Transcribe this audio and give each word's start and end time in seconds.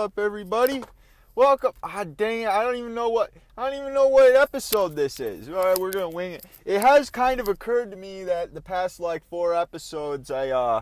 up, 0.00 0.18
everybody? 0.18 0.82
Welcome. 1.34 1.72
Ah, 1.82 2.04
dang 2.04 2.40
it! 2.40 2.48
I 2.48 2.62
don't 2.62 2.76
even 2.76 2.94
know 2.94 3.10
what 3.10 3.32
I 3.54 3.68
don't 3.68 3.78
even 3.78 3.92
know 3.92 4.08
what 4.08 4.34
episode 4.34 4.96
this 4.96 5.20
is. 5.20 5.46
All 5.50 5.56
right, 5.56 5.76
we're 5.76 5.92
gonna 5.92 6.08
wing 6.08 6.32
it. 6.32 6.46
It 6.64 6.80
has 6.80 7.10
kind 7.10 7.38
of 7.38 7.48
occurred 7.48 7.90
to 7.90 7.98
me 7.98 8.24
that 8.24 8.54
the 8.54 8.62
past 8.62 8.98
like 8.98 9.22
four 9.28 9.54
episodes, 9.54 10.30
I 10.30 10.48
uh, 10.48 10.80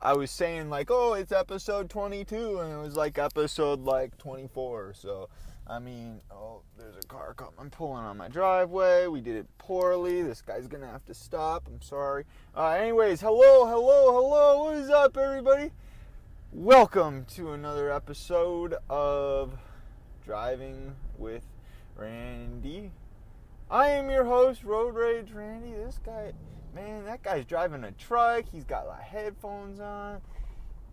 I 0.00 0.12
was 0.12 0.30
saying 0.30 0.70
like, 0.70 0.92
oh, 0.92 1.14
it's 1.14 1.32
episode 1.32 1.90
22, 1.90 2.60
and 2.60 2.72
it 2.72 2.76
was 2.76 2.94
like 2.94 3.18
episode 3.18 3.80
like 3.80 4.16
24. 4.16 4.94
So, 4.94 5.28
I 5.66 5.80
mean, 5.80 6.20
oh, 6.30 6.60
there's 6.78 6.94
a 6.94 7.08
car 7.08 7.34
coming. 7.34 7.54
I'm 7.58 7.70
pulling 7.70 8.04
on 8.04 8.16
my 8.16 8.28
driveway. 8.28 9.08
We 9.08 9.20
did 9.20 9.34
it 9.34 9.48
poorly. 9.58 10.22
This 10.22 10.40
guy's 10.40 10.68
gonna 10.68 10.86
have 10.86 11.04
to 11.06 11.14
stop. 11.14 11.64
I'm 11.66 11.82
sorry. 11.82 12.26
Uh, 12.56 12.68
anyways, 12.68 13.20
hello, 13.20 13.66
hello, 13.66 14.12
hello. 14.12 14.64
What 14.66 14.76
is 14.76 14.88
up, 14.88 15.16
everybody? 15.16 15.72
Welcome 16.58 17.26
to 17.34 17.52
another 17.52 17.92
episode 17.92 18.76
of 18.88 19.58
Driving 20.24 20.96
with 21.18 21.44
Randy. 21.94 22.92
I 23.70 23.90
am 23.90 24.08
your 24.08 24.24
host, 24.24 24.64
Road 24.64 24.94
Rage 24.94 25.32
Randy. 25.32 25.74
This 25.74 26.00
guy, 26.02 26.32
man, 26.74 27.04
that 27.04 27.22
guy's 27.22 27.44
driving 27.44 27.84
a 27.84 27.92
truck. 27.92 28.46
He's 28.50 28.64
got 28.64 28.86
like 28.86 29.02
headphones 29.02 29.80
on. 29.80 30.22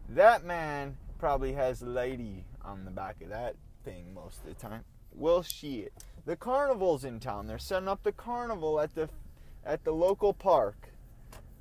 That 0.09 0.43
man 0.43 0.97
probably 1.17 1.53
has 1.53 1.81
a 1.81 1.85
lady 1.85 2.43
on 2.61 2.83
the 2.83 2.91
back 2.91 3.21
of 3.21 3.29
that 3.29 3.55
thing 3.85 4.13
most 4.13 4.41
of 4.41 4.47
the 4.47 4.55
time. 4.55 4.83
Well, 5.13 5.43
shit. 5.43 5.93
The 6.25 6.35
carnival's 6.35 7.05
in 7.05 7.21
town. 7.21 7.47
They're 7.47 7.57
setting 7.57 7.87
up 7.87 8.03
the 8.03 8.11
carnival 8.11 8.81
at 8.81 8.95
the 8.95 9.07
at 9.65 9.85
the 9.85 9.93
local 9.93 10.33
park. 10.33 10.89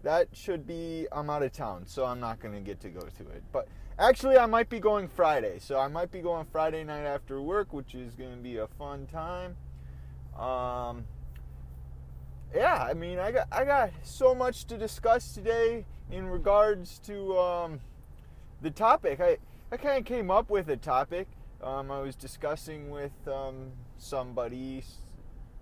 That 0.03 0.27
should 0.33 0.67
be. 0.67 1.07
I'm 1.13 1.31
out 1.31 1.45
of 1.45 1.53
town, 1.53 1.87
so 1.87 2.05
I'm 2.05 2.19
not 2.19 2.41
gonna 2.41 2.61
get 2.61 2.81
to 2.81 2.89
go 2.89 3.03
to 3.03 3.29
it. 3.29 3.45
But 3.53 3.69
Actually, 3.99 4.39
I 4.39 4.47
might 4.47 4.69
be 4.69 4.81
going 4.81 5.09
Friday. 5.09 5.59
So 5.59 5.79
I 5.79 5.89
might 5.89 6.11
be 6.11 6.21
going 6.21 6.47
Friday 6.51 6.85
night 6.85 7.05
after 7.05 7.41
work, 7.41 7.73
which 7.73 7.95
is 7.95 8.15
going 8.15 8.33
to 8.37 8.43
be 8.43 8.57
a 8.57 8.67
fun 8.67 9.07
time. 9.07 9.57
Um, 10.39 11.05
yeah, 12.55 12.87
I 12.89 12.95
mean, 12.95 13.19
I 13.19 13.33
got 13.33 13.49
I 13.53 13.65
got 13.65 13.91
so 14.03 14.35
much 14.35 14.65
to 14.67 14.77
discuss 14.77 15.33
today 15.33 15.85
in 16.11 16.27
regards 16.27 16.99
to 17.01 17.39
um, 17.39 17.81
the 18.61 18.71
topic. 18.71 19.21
I 19.21 19.39
I 19.71 19.77
kind 19.77 19.99
of 19.99 20.05
came 20.05 20.31
up 20.31 20.51
with 20.51 20.69
a 20.69 20.77
topic. 20.77 21.29
Um, 21.63 21.91
I 21.91 22.01
was 22.01 22.17
discussing 22.17 22.91
with 22.91 23.13
um, 23.27 23.73
somebody 23.97 24.85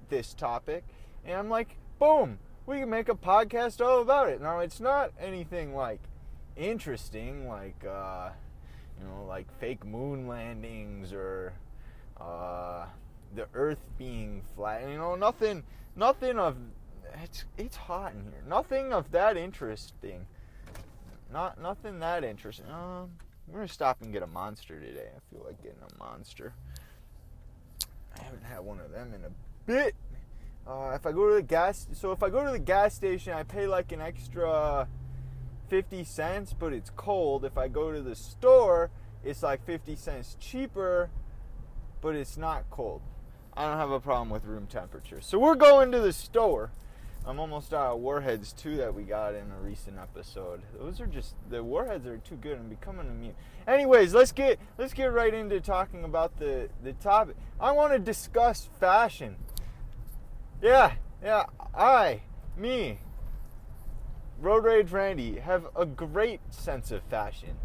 this 0.08 0.34
topic, 0.34 0.84
and 1.24 1.36
I'm 1.36 1.50
like, 1.50 1.76
boom, 1.98 2.38
we 2.66 2.80
can 2.80 2.90
make 2.90 3.08
a 3.08 3.14
podcast 3.14 3.84
all 3.84 4.00
about 4.00 4.28
it. 4.28 4.40
Now, 4.40 4.60
it's 4.60 4.80
not 4.80 5.12
anything 5.20 5.74
like 5.74 6.00
interesting, 6.60 7.48
like 7.48 7.84
uh, 7.88 8.30
you 8.98 9.06
know, 9.06 9.24
like 9.26 9.46
fake 9.58 9.84
moon 9.84 10.28
landings 10.28 11.12
or 11.12 11.52
uh, 12.20 12.84
the 13.34 13.46
Earth 13.54 13.84
being 13.98 14.42
flat. 14.54 14.88
You 14.88 14.98
know, 14.98 15.14
nothing, 15.14 15.62
nothing 15.96 16.38
of 16.38 16.56
it's 17.22 17.44
it's 17.56 17.76
hot 17.76 18.12
in 18.12 18.24
here. 18.24 18.42
Nothing 18.46 18.92
of 18.92 19.10
that 19.12 19.36
interesting. 19.36 20.26
Not 21.32 21.60
nothing 21.60 21.98
that 22.00 22.24
interesting. 22.24 22.66
Um, 22.66 23.10
I'm 23.48 23.54
gonna 23.54 23.68
stop 23.68 24.02
and 24.02 24.12
get 24.12 24.22
a 24.22 24.26
monster 24.26 24.78
today. 24.78 25.08
I 25.16 25.34
feel 25.34 25.44
like 25.44 25.62
getting 25.62 25.78
a 25.82 25.98
monster. 25.98 26.52
I 28.18 28.22
haven't 28.22 28.44
had 28.44 28.60
one 28.60 28.80
of 28.80 28.90
them 28.90 29.12
in 29.14 29.24
a 29.24 29.30
bit. 29.66 29.94
Uh, 30.66 30.92
if 30.94 31.06
I 31.06 31.12
go 31.12 31.28
to 31.28 31.34
the 31.34 31.42
gas, 31.42 31.88
so 31.92 32.12
if 32.12 32.22
I 32.22 32.28
go 32.28 32.44
to 32.44 32.50
the 32.50 32.58
gas 32.58 32.94
station, 32.94 33.32
I 33.32 33.44
pay 33.44 33.66
like 33.66 33.92
an 33.92 34.00
extra 34.00 34.86
50 35.70 36.04
cents, 36.04 36.52
but 36.52 36.72
it's 36.72 36.90
cold. 36.96 37.44
If 37.44 37.56
I 37.56 37.68
go 37.68 37.92
to 37.92 38.02
the 38.02 38.16
store, 38.16 38.90
it's 39.24 39.42
like 39.42 39.64
50 39.64 39.96
cents 39.96 40.36
cheaper, 40.40 41.08
but 42.02 42.14
it's 42.16 42.36
not 42.36 42.68
cold. 42.70 43.00
I 43.56 43.66
don't 43.66 43.78
have 43.78 43.90
a 43.90 44.00
problem 44.00 44.30
with 44.30 44.44
room 44.44 44.66
temperature. 44.66 45.20
So 45.20 45.38
we're 45.38 45.54
going 45.54 45.92
to 45.92 46.00
the 46.00 46.12
store. 46.12 46.70
I'm 47.26 47.38
almost 47.38 47.74
out 47.74 47.94
of 47.94 48.00
warheads 48.00 48.52
too 48.52 48.78
that 48.78 48.94
we 48.94 49.02
got 49.02 49.34
in 49.34 49.50
a 49.50 49.60
recent 49.62 49.98
episode. 49.98 50.62
Those 50.78 51.00
are 51.00 51.06
just 51.06 51.34
the 51.50 51.62
warheads 51.62 52.06
are 52.06 52.16
too 52.18 52.36
good. 52.36 52.58
I'm 52.58 52.68
becoming 52.68 53.08
immune. 53.08 53.34
Anyways, 53.68 54.14
let's 54.14 54.32
get 54.32 54.58
let's 54.78 54.94
get 54.94 55.12
right 55.12 55.34
into 55.34 55.60
talking 55.60 56.04
about 56.04 56.38
the 56.38 56.70
the 56.82 56.94
topic. 56.94 57.36
I 57.60 57.72
want 57.72 57.92
to 57.92 57.98
discuss 57.98 58.70
fashion. 58.80 59.36
Yeah, 60.62 60.94
yeah, 61.22 61.44
I, 61.74 62.22
me, 62.56 63.00
Road 64.40 64.64
Rage 64.64 64.90
Randy 64.90 65.38
have 65.38 65.66
a 65.76 65.84
great 65.84 66.40
sense 66.50 66.90
of 66.90 67.02
fashion. 67.04 67.56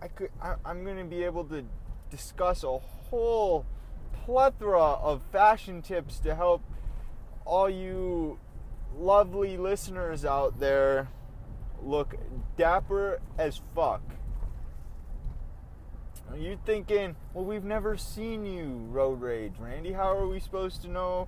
I 0.00 0.06
could, 0.06 0.30
I, 0.40 0.54
I'm 0.64 0.84
going 0.84 0.96
to 0.98 1.04
be 1.04 1.24
able 1.24 1.44
to 1.46 1.64
discuss 2.08 2.62
a 2.62 2.78
whole 2.78 3.66
plethora 4.24 4.80
of 4.80 5.22
fashion 5.32 5.82
tips 5.82 6.20
to 6.20 6.36
help 6.36 6.62
all 7.44 7.68
you 7.68 8.38
lovely 8.96 9.56
listeners 9.56 10.24
out 10.24 10.60
there 10.60 11.08
look 11.82 12.14
dapper 12.56 13.20
as 13.36 13.60
fuck. 13.74 14.02
Are 16.30 16.38
you 16.38 16.60
thinking, 16.64 17.16
well, 17.34 17.44
we've 17.44 17.64
never 17.64 17.96
seen 17.96 18.46
you, 18.46 18.86
Road 18.90 19.20
Rage 19.20 19.54
Randy. 19.58 19.92
How 19.92 20.16
are 20.16 20.28
we 20.28 20.38
supposed 20.38 20.80
to 20.82 20.88
know? 20.88 21.26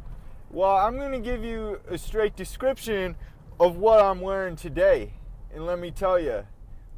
Well, 0.48 0.76
I'm 0.76 0.96
going 0.96 1.12
to 1.12 1.18
give 1.18 1.42
you 1.42 1.80
a 1.88 1.98
straight 1.98 2.36
description 2.36 3.16
of 3.60 3.76
what 3.76 4.02
I'm 4.02 4.20
wearing 4.20 4.56
today. 4.56 5.14
And 5.54 5.66
let 5.66 5.78
me 5.78 5.90
tell 5.90 6.18
you, 6.18 6.44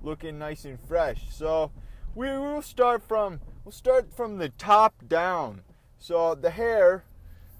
looking 0.02 0.38
nice 0.38 0.64
and 0.64 0.78
fresh. 0.80 1.22
So 1.30 1.70
we 2.14 2.28
will 2.28 2.62
start 2.62 3.02
from 3.02 3.40
we'll 3.64 3.72
start 3.72 4.14
from 4.14 4.38
the 4.38 4.50
top 4.50 4.94
down. 5.08 5.62
So 5.98 6.34
the 6.34 6.50
hair, 6.50 7.04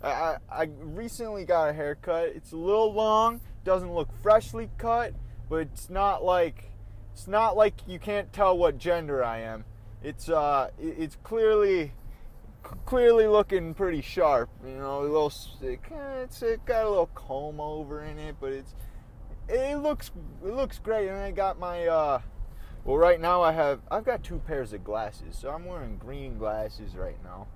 I, 0.02 0.36
I 0.50 0.68
recently 0.78 1.44
got 1.44 1.70
a 1.70 1.72
haircut. 1.72 2.28
It's 2.34 2.52
a 2.52 2.56
little 2.56 2.92
long, 2.92 3.40
doesn't 3.64 3.92
look 3.92 4.08
freshly 4.22 4.70
cut, 4.78 5.14
but 5.48 5.56
it's 5.56 5.88
not 5.88 6.22
like 6.22 6.70
it's 7.12 7.26
not 7.26 7.56
like 7.56 7.74
you 7.86 7.98
can't 7.98 8.32
tell 8.32 8.56
what 8.56 8.78
gender 8.78 9.24
I 9.24 9.40
am. 9.40 9.64
It's 10.02 10.28
uh, 10.28 10.70
it's 10.78 11.16
clearly 11.22 11.92
clearly 12.86 13.26
looking 13.26 13.74
pretty 13.74 14.00
sharp. 14.00 14.50
You 14.66 14.76
know, 14.76 15.00
a 15.00 15.02
little 15.02 15.32
it's 15.62 16.42
it 16.42 16.64
got 16.64 16.84
a 16.84 16.88
little 16.88 17.10
comb 17.14 17.60
over 17.60 18.04
in 18.04 18.18
it, 18.18 18.36
but 18.40 18.52
it's 18.52 18.74
it 19.48 19.76
looks 19.76 20.10
it 20.44 20.54
looks 20.54 20.78
great. 20.78 21.08
And 21.08 21.18
I 21.18 21.30
got 21.30 21.58
my 21.58 21.86
uh, 21.86 22.20
well, 22.84 22.96
right 22.96 23.20
now 23.20 23.42
I 23.42 23.52
have 23.52 23.80
I've 23.90 24.04
got 24.04 24.22
two 24.22 24.38
pairs 24.46 24.72
of 24.72 24.84
glasses, 24.84 25.36
so 25.38 25.50
I'm 25.50 25.64
wearing 25.64 25.96
green 25.96 26.38
glasses 26.38 26.94
right 26.94 27.18
now. 27.22 27.46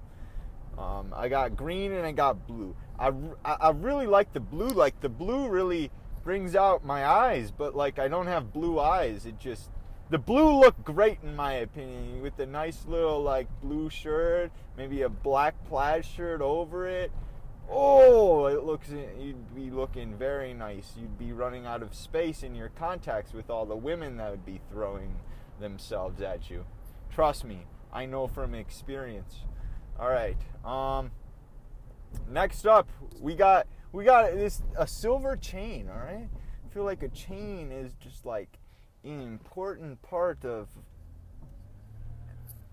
Um, 0.82 1.12
I 1.14 1.28
got 1.28 1.56
green 1.56 1.92
and 1.92 2.06
I 2.06 2.12
got 2.12 2.47
blue. 2.47 2.76
I, 2.98 3.12
I 3.44 3.70
really 3.70 4.06
like 4.06 4.32
the 4.32 4.41
blue. 4.41 4.68
Like 4.68 5.00
the 5.00 5.08
blue 5.08 5.48
really 5.48 5.91
brings 6.22 6.54
out 6.54 6.84
my 6.84 7.04
eyes, 7.04 7.50
but 7.50 7.74
like 7.74 7.98
I 7.98 8.08
don't 8.08 8.26
have 8.26 8.52
blue 8.52 8.78
eyes. 8.78 9.26
It 9.26 9.41
just 9.41 9.70
the 10.10 10.19
blue 10.19 10.58
looked 10.58 10.84
great 10.84 11.19
in 11.22 11.36
my 11.36 11.52
opinion 11.54 12.22
with 12.22 12.36
the 12.36 12.46
nice 12.46 12.86
little 12.86 13.22
like 13.22 13.48
blue 13.62 13.91
shirt, 13.91 14.50
maybe 14.76 15.02
a 15.02 15.08
black 15.08 15.54
plaid 15.69 16.04
shirt 16.04 16.41
over 16.41 16.88
it. 16.88 17.12
Oh, 17.70 18.47
it 18.47 18.64
looks 18.64 18.88
you'd 18.88 19.54
be 19.54 19.70
looking 19.70 20.16
very 20.16 20.54
nice. 20.54 20.92
You'd 20.98 21.18
be 21.18 21.32
running 21.32 21.66
out 21.66 21.82
of 21.82 21.94
space 21.94 22.42
in 22.42 22.54
your 22.54 22.70
contacts 22.70 23.34
with 23.34 23.50
all 23.50 23.66
the 23.66 23.76
women 23.76 24.16
that 24.16 24.30
would 24.30 24.47
be 24.47 24.60
throwing 24.70 25.16
themselves 25.60 26.22
at 26.22 26.48
you. 26.48 26.64
Trust 27.10 27.44
me, 27.44 27.66
I 27.92 28.06
know 28.06 28.26
from 28.26 28.54
experience. 28.54 29.41
All 30.00 30.08
right. 30.08 30.38
Um 30.64 31.10
next 32.26 32.66
up, 32.66 32.88
we 33.20 33.34
got 33.34 33.66
we 33.92 34.04
got 34.04 34.33
this 34.33 34.62
a 34.78 34.86
silver 34.86 35.36
chain, 35.36 35.91
all 35.91 35.98
right? 36.00 36.28
I 36.65 36.74
feel 36.74 36.84
like 36.84 37.03
a 37.03 37.09
chain 37.09 37.71
is 37.72 37.92
just 37.94 38.24
like 38.24 38.58
important 39.04 40.03
part 40.03 40.45
of 40.45 40.68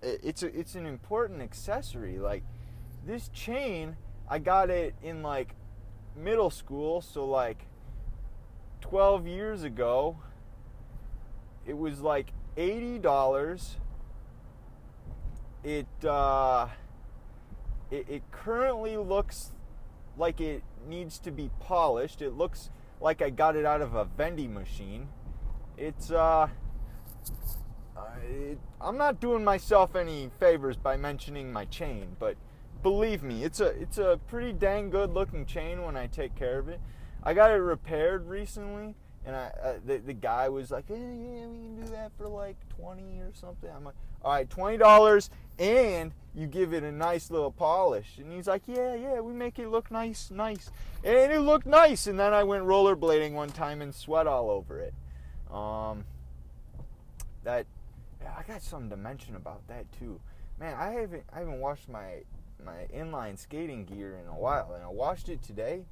it's 0.02 0.42
a, 0.42 0.58
it's 0.58 0.74
an 0.74 0.86
important 0.86 1.42
accessory. 1.42 2.18
Like 2.18 2.42
this 3.06 3.28
chain 3.28 3.96
I 4.28 4.38
got 4.38 4.70
it 4.70 4.94
in 5.02 5.22
like 5.22 5.54
middle 6.16 6.50
school. 6.50 7.00
So 7.00 7.26
like 7.26 7.66
12 8.80 9.26
years 9.26 9.62
ago 9.62 10.18
it 11.66 11.76
was 11.76 12.00
like 12.00 12.30
$80 12.56 13.76
it 15.64 15.86
uh 16.04 16.68
it, 17.90 18.06
it 18.08 18.22
currently 18.30 18.96
looks 18.96 19.52
like 20.16 20.40
it 20.40 20.62
needs 20.88 21.18
to 21.20 21.30
be 21.30 21.50
polished. 21.60 22.22
It 22.22 22.32
looks 22.32 22.70
like 23.00 23.22
I 23.22 23.30
got 23.30 23.56
it 23.56 23.64
out 23.64 23.82
of 23.82 23.94
a 23.94 24.04
vending 24.04 24.54
machine 24.54 25.08
it's 25.78 26.10
uh, 26.10 26.48
it, 28.28 28.58
I'm 28.80 28.96
not 28.96 29.20
doing 29.20 29.44
myself 29.44 29.96
any 29.96 30.30
favors 30.38 30.76
by 30.76 30.96
mentioning 30.96 31.52
my 31.52 31.64
chain, 31.66 32.16
but 32.18 32.36
believe 32.82 33.22
me, 33.22 33.44
it's 33.44 33.60
a 33.60 33.66
it's 33.66 33.98
a 33.98 34.18
pretty 34.28 34.52
dang 34.52 34.90
good 34.90 35.10
looking 35.10 35.46
chain 35.46 35.82
when 35.82 35.96
I 35.96 36.06
take 36.06 36.34
care 36.34 36.58
of 36.58 36.68
it. 36.68 36.80
I 37.22 37.34
got 37.34 37.50
it 37.50 37.54
repaired 37.54 38.28
recently, 38.28 38.94
And 39.24 39.34
I, 39.34 39.50
uh, 39.60 39.74
the, 39.84 39.98
the 39.98 40.12
guy 40.12 40.48
was 40.48 40.70
like, 40.70 40.84
eh, 40.90 40.94
yeah, 40.94 41.46
we 41.46 41.56
can 41.56 41.74
do 41.82 41.90
that 41.90 42.12
for 42.16 42.28
like 42.28 42.56
20 42.78 43.02
or 43.18 43.32
something. 43.34 43.68
I'm 43.74 43.82
like, 43.84 43.96
all 44.22 44.32
right, 44.32 44.48
$20 44.48 45.28
and 45.58 46.12
you 46.34 46.46
give 46.46 46.72
it 46.72 46.84
a 46.84 46.92
nice 46.92 47.28
little 47.30 47.50
polish. 47.50 48.18
And 48.18 48.32
he's 48.32 48.46
like, 48.46 48.62
yeah, 48.66 48.94
yeah, 48.94 49.20
we 49.20 49.32
make 49.32 49.58
it 49.58 49.70
look 49.70 49.90
nice, 49.90 50.30
nice. 50.30 50.70
And 51.02 51.32
it 51.32 51.40
looked 51.40 51.66
nice. 51.66 52.06
And 52.06 52.16
then 52.20 52.32
I 52.32 52.44
went 52.44 52.64
rollerblading 52.64 53.32
one 53.32 53.50
time 53.50 53.82
and 53.82 53.92
sweat 53.92 54.28
all 54.28 54.48
over 54.48 54.78
it. 54.78 54.94
Um, 55.52 56.04
that, 57.44 57.66
I 58.22 58.42
got 58.42 58.62
something 58.62 58.90
to 58.90 58.96
mention 58.96 59.36
about 59.36 59.66
that 59.68 59.90
too. 59.98 60.20
Man, 60.58 60.74
I 60.78 60.90
haven't, 60.90 61.24
I 61.32 61.40
haven't 61.40 61.60
washed 61.60 61.88
my, 61.88 62.22
my 62.64 62.86
inline 62.94 63.38
skating 63.38 63.84
gear 63.84 64.18
in 64.22 64.26
a 64.28 64.36
while. 64.36 64.72
And 64.74 64.84
I 64.84 64.88
washed 64.88 65.28
it 65.28 65.42
today. 65.42 65.84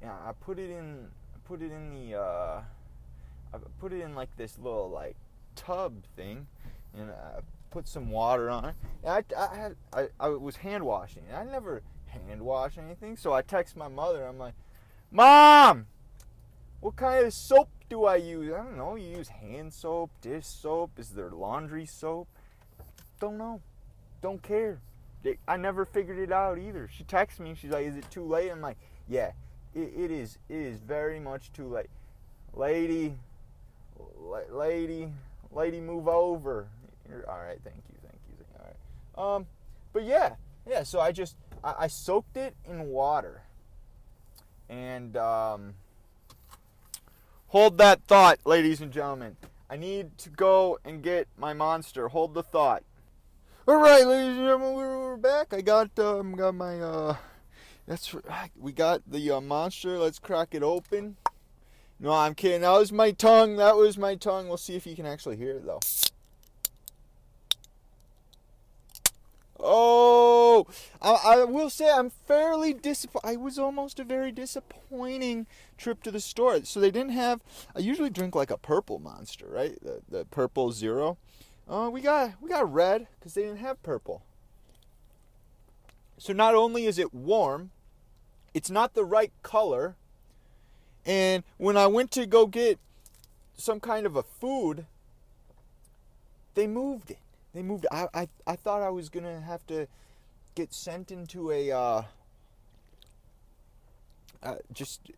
And 0.00 0.10
I 0.10 0.32
put 0.40 0.58
it 0.58 0.70
in, 0.70 1.08
put 1.44 1.62
it 1.62 1.70
in 1.70 1.90
the, 1.90 2.18
uh, 2.18 2.62
I 3.54 3.58
put 3.78 3.92
it 3.92 4.00
in 4.00 4.14
like 4.14 4.34
this 4.36 4.58
little 4.58 4.88
like 4.88 5.16
tub 5.54 6.04
thing, 6.16 6.46
and 6.96 7.10
I 7.10 7.40
put 7.70 7.86
some 7.86 8.10
water 8.10 8.50
on 8.50 8.64
it. 8.66 8.74
And 9.04 9.24
I, 9.36 9.40
I 9.40 9.56
had 9.56 9.76
I, 9.92 10.08
I 10.18 10.28
was 10.28 10.56
hand 10.56 10.84
washing. 10.84 11.24
I 11.34 11.44
never 11.44 11.82
hand 12.06 12.42
wash 12.42 12.78
anything, 12.78 13.16
so 13.16 13.32
I 13.32 13.42
text 13.42 13.76
my 13.76 13.88
mother. 13.88 14.26
I'm 14.26 14.38
like, 14.38 14.54
Mom, 15.10 15.86
what 16.80 16.96
kind 16.96 17.26
of 17.26 17.32
soap 17.32 17.68
do 17.92 18.04
I 18.06 18.16
use? 18.16 18.52
I 18.52 18.56
don't 18.56 18.76
know. 18.76 18.96
You 18.96 19.18
use 19.18 19.28
hand 19.28 19.72
soap, 19.72 20.10
dish 20.20 20.46
soap. 20.46 20.98
Is 20.98 21.10
there 21.10 21.30
laundry 21.30 21.86
soap? 21.86 22.28
Don't 23.20 23.38
know. 23.38 23.60
Don't 24.20 24.42
care. 24.42 24.80
I 25.46 25.56
never 25.56 25.84
figured 25.84 26.18
it 26.18 26.32
out 26.32 26.58
either. 26.58 26.88
She 26.92 27.04
texts 27.04 27.38
me. 27.38 27.54
She's 27.54 27.70
like, 27.70 27.86
"Is 27.86 27.96
it 27.96 28.10
too 28.10 28.24
late?" 28.24 28.50
I'm 28.50 28.60
like, 28.60 28.78
"Yeah, 29.08 29.32
it, 29.74 29.92
it 29.96 30.10
is. 30.10 30.38
It 30.48 30.56
is 30.56 30.78
very 30.80 31.20
much 31.20 31.52
too 31.52 31.68
late, 31.68 31.90
lady 32.54 33.14
lady, 34.50 35.08
lady, 35.50 35.80
move 35.80 36.08
over. 36.08 36.68
You're, 37.08 37.28
all 37.28 37.38
right, 37.38 37.58
thank 37.64 37.76
you, 37.76 37.96
thank 38.02 38.18
you, 38.28 38.34
thank 38.36 38.48
you. 38.48 39.20
All 39.20 39.26
right. 39.30 39.36
Um, 39.36 39.46
but 39.92 40.04
yeah, 40.04 40.34
yeah. 40.68 40.82
So 40.82 41.00
I 41.00 41.12
just 41.12 41.36
I, 41.62 41.74
I 41.80 41.86
soaked 41.86 42.36
it 42.36 42.54
in 42.64 42.86
water, 42.86 43.42
and 44.68 45.16
um, 45.16 45.74
hold 47.52 47.76
that 47.76 48.02
thought, 48.04 48.38
ladies 48.46 48.80
and 48.80 48.90
gentlemen. 48.90 49.36
I 49.68 49.76
need 49.76 50.16
to 50.18 50.30
go 50.30 50.78
and 50.86 51.02
get 51.02 51.28
my 51.36 51.52
monster. 51.52 52.08
Hold 52.08 52.32
the 52.32 52.42
thought. 52.42 52.82
All 53.68 53.76
right, 53.76 54.06
ladies 54.06 54.38
and 54.38 54.46
gentlemen, 54.46 54.74
we're, 54.74 55.16
back. 55.18 55.52
I 55.52 55.60
got 55.60 55.96
um 55.98 56.32
got 56.34 56.54
my 56.54 56.80
uh. 56.80 57.16
That's 57.86 58.14
we 58.58 58.72
got 58.72 59.02
the 59.06 59.30
uh, 59.32 59.40
monster. 59.40 59.98
Let's 59.98 60.18
crack 60.18 60.48
it 60.52 60.62
open. 60.62 61.16
No, 62.00 62.12
I'm 62.12 62.34
kidding. 62.34 62.62
That 62.62 62.70
was 62.70 62.90
my 62.90 63.10
tongue. 63.10 63.56
That 63.56 63.76
was 63.76 63.98
my 63.98 64.14
tongue. 64.14 64.48
We'll 64.48 64.56
see 64.56 64.74
if 64.74 64.86
you 64.86 64.96
can 64.96 65.06
actually 65.06 65.36
hear 65.36 65.52
it, 65.52 65.66
though. 65.66 65.80
Oh, 69.62 70.66
I, 71.00 71.10
I 71.24 71.44
will 71.44 71.70
say 71.70 71.90
I'm 71.90 72.10
fairly 72.10 72.72
disappointed. 72.72 73.28
I 73.28 73.36
was 73.36 73.58
almost 73.58 74.00
a 74.00 74.04
very 74.04 74.32
disappointing 74.32 75.46
trip 75.78 76.02
to 76.02 76.10
the 76.10 76.20
store. 76.20 76.64
So 76.64 76.80
they 76.80 76.90
didn't 76.90 77.12
have. 77.12 77.40
I 77.76 77.78
usually 77.78 78.10
drink 78.10 78.34
like 78.34 78.50
a 78.50 78.58
purple 78.58 78.98
monster, 78.98 79.46
right? 79.48 79.78
The, 79.82 80.02
the 80.08 80.24
purple 80.24 80.72
zero. 80.72 81.16
Uh, 81.68 81.88
we 81.92 82.00
got 82.00 82.32
we 82.40 82.48
got 82.48 82.70
red 82.72 83.06
because 83.18 83.34
they 83.34 83.42
didn't 83.42 83.58
have 83.58 83.82
purple. 83.82 84.22
So 86.18 86.32
not 86.32 86.54
only 86.54 86.86
is 86.86 86.98
it 86.98 87.14
warm, 87.14 87.70
it's 88.52 88.70
not 88.70 88.94
the 88.94 89.04
right 89.04 89.32
color 89.42 89.96
and 91.04 91.42
when 91.58 91.76
I 91.76 91.86
went 91.86 92.10
to 92.12 92.26
go 92.26 92.46
get 92.46 92.78
some 93.56 93.80
kind 93.80 94.06
of 94.06 94.16
a 94.16 94.22
food, 94.22 94.86
they 96.54 96.66
moved 96.66 97.10
it. 97.10 97.18
They 97.54 97.62
moved. 97.62 97.86
I 97.90 98.06
I 98.14 98.28
I 98.46 98.56
thought 98.56 98.82
I 98.82 98.90
was 98.90 99.08
gonna 99.08 99.40
have 99.40 99.66
to 99.66 99.86
get 100.54 100.72
sent 100.72 101.10
into 101.10 101.50
a 101.50 101.70
uh, 101.70 102.02
uh, 104.42 104.54
just 104.72 105.10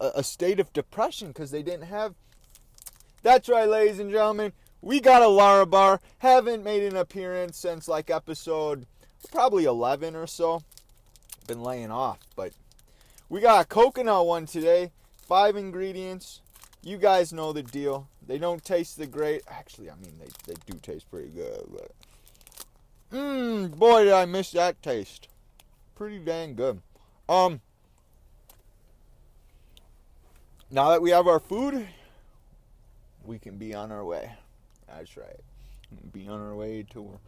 a, 0.00 0.12
a 0.16 0.22
state 0.22 0.60
of 0.60 0.72
depression 0.72 1.28
because 1.28 1.50
they 1.50 1.62
didn't 1.62 1.86
have. 1.86 2.14
That's 3.22 3.48
right, 3.48 3.68
ladies 3.68 3.98
and 3.98 4.10
gentlemen. 4.10 4.52
We 4.80 5.00
got 5.00 5.22
a 5.22 5.26
Larabar. 5.26 5.98
Haven't 6.18 6.62
made 6.62 6.82
an 6.82 6.96
appearance 6.96 7.56
since 7.56 7.88
like 7.88 8.10
episode 8.10 8.86
probably 9.32 9.64
11 9.64 10.14
or 10.14 10.26
so. 10.26 10.62
Been 11.46 11.62
laying 11.62 11.90
off, 11.90 12.18
but 12.34 12.52
we 13.28 13.40
got 13.40 13.64
a 13.64 13.68
coconut 13.68 14.26
one 14.26 14.46
today. 14.46 14.92
Five 15.16 15.56
ingredients. 15.56 16.40
You 16.82 16.98
guys 16.98 17.32
know 17.32 17.52
the 17.52 17.62
deal. 17.62 18.08
They 18.26 18.38
don't 18.38 18.64
taste 18.64 18.98
the 18.98 19.06
great. 19.06 19.42
Actually, 19.48 19.90
I 19.90 19.94
mean, 19.94 20.18
they, 20.18 20.52
they 20.52 20.60
do 20.66 20.78
taste 20.78 21.10
pretty 21.10 21.28
good, 21.28 21.64
but. 21.70 21.90
Mmm, 23.12 23.76
boy, 23.76 24.04
did 24.04 24.12
I 24.12 24.24
miss 24.24 24.50
that 24.52 24.82
taste. 24.82 25.28
Pretty 25.94 26.18
dang 26.18 26.54
good. 26.54 26.82
Um, 27.28 27.60
now 30.70 30.90
that 30.90 31.02
we 31.02 31.10
have 31.10 31.26
our 31.26 31.38
food, 31.38 31.86
we 33.24 33.38
can 33.38 33.56
be 33.56 33.74
on 33.74 33.92
our 33.92 34.04
way. 34.04 34.32
That's 34.88 35.16
right. 35.16 35.40
Be 36.12 36.26
on 36.26 36.40
our 36.40 36.54
way 36.54 36.84
to. 36.90 37.18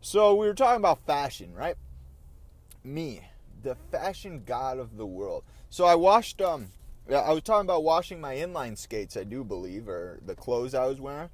So 0.00 0.34
we 0.34 0.46
were 0.46 0.54
talking 0.54 0.76
about 0.76 1.04
fashion, 1.06 1.54
right? 1.54 1.76
Me, 2.84 3.22
the 3.62 3.74
fashion 3.90 4.42
god 4.44 4.78
of 4.78 4.96
the 4.96 5.06
world. 5.06 5.44
So 5.70 5.84
I 5.86 5.94
watched 5.94 6.40
um 6.40 6.68
yeah, 7.08 7.20
I 7.20 7.32
was 7.32 7.42
talking 7.42 7.66
about 7.66 7.84
washing 7.84 8.20
my 8.20 8.34
inline 8.34 8.76
skates, 8.76 9.16
I 9.16 9.24
do 9.24 9.44
believe, 9.44 9.88
or 9.88 10.18
the 10.24 10.34
clothes 10.34 10.74
I 10.74 10.86
was 10.86 11.00
wearing. 11.00 11.30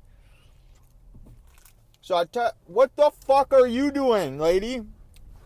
So 2.00 2.16
I 2.16 2.24
tell, 2.24 2.52
what 2.66 2.94
the 2.96 3.10
fuck 3.24 3.52
are 3.52 3.66
you 3.66 3.90
doing, 3.90 4.38
lady? 4.38 4.82